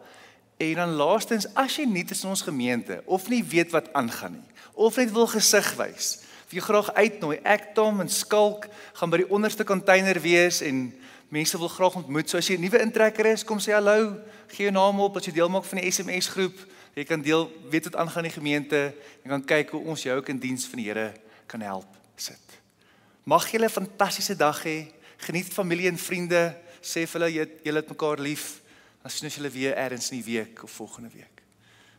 En 0.60 0.76
dan 0.76 0.94
laastens, 0.94 1.48
as 1.56 1.78
jy 1.78 1.86
nie 1.86 2.06
in 2.06 2.30
ons 2.30 2.42
gemeente 2.42 3.02
of 3.06 3.30
nie 3.30 3.44
weet 3.44 3.72
wat 3.72 3.94
aangaan 3.94 4.34
nie, 4.34 4.50
of 4.74 4.98
net 4.98 5.12
wil 5.12 5.28
gesig 5.28 5.76
wys, 5.76 6.22
jy 6.54 6.62
graag 6.62 6.94
uitnooi. 6.94 7.40
Ek 7.44 7.74
Tom 7.76 8.02
en 8.04 8.10
Skalk 8.10 8.68
gaan 8.94 9.10
by 9.10 9.24
die 9.24 9.30
onderste 9.34 9.66
container 9.68 10.20
wees 10.22 10.62
en 10.62 10.92
mense 11.34 11.58
wil 11.58 11.72
graag 11.72 11.98
ontmoet. 12.04 12.30
So 12.30 12.38
as 12.38 12.48
jy 12.48 12.58
'n 12.58 12.62
nuwe 12.62 12.80
intrekker 12.82 13.26
is, 13.26 13.44
kom 13.44 13.60
sê 13.60 13.74
hallo, 13.74 14.18
gee 14.48 14.70
jou 14.70 14.72
naam 14.72 15.00
op 15.00 15.18
as 15.18 15.26
jy 15.26 15.34
deel 15.34 15.50
maak 15.50 15.66
van 15.66 15.80
die 15.80 15.92
SMS 15.92 16.28
groep. 16.28 16.56
Jy 16.96 17.04
kan 17.06 17.22
deel 17.22 17.52
weet 17.70 17.84
wat 17.86 17.96
aangaan 17.96 18.26
in 18.26 18.30
die 18.30 18.40
gemeente 18.40 18.94
en 19.24 19.30
kan 19.30 19.46
kyk 19.46 19.70
hoe 19.70 19.86
ons 19.86 20.04
jou 20.04 20.18
ook 20.18 20.30
in 20.30 20.40
diens 20.40 20.66
van 20.66 20.78
die 20.78 20.88
Here 20.88 21.14
kan 21.48 21.62
help 21.62 21.88
sit. 22.16 22.40
Mag 23.24 23.50
julle 23.52 23.66
'n 23.66 23.70
fantastiese 23.70 24.36
dag 24.36 24.64
hê. 24.64 24.92
Geniet 25.18 25.54
familie 25.54 25.88
en 25.88 25.98
vriende. 25.98 26.56
Sê 26.82 27.08
vir 27.08 27.22
hulle 27.22 27.32
jy 27.32 27.48
julle 27.64 27.80
het 27.80 27.90
mekaar 27.90 28.20
lief. 28.20 28.62
Dan 29.02 29.12
sien 29.12 29.26
ons 29.26 29.36
julle 29.36 29.50
weer 29.50 29.78
eers 29.78 30.12
in 30.12 30.22
die 30.22 30.38
week 30.38 30.64
of 30.64 30.72
volgende 30.72 31.10
week. 31.10 31.42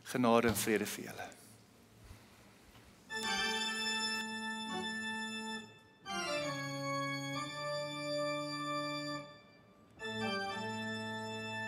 Genade 0.03 0.47
en 0.47 0.55
vrede 0.55 0.85
vir 0.85 1.03
julle. 1.03 1.34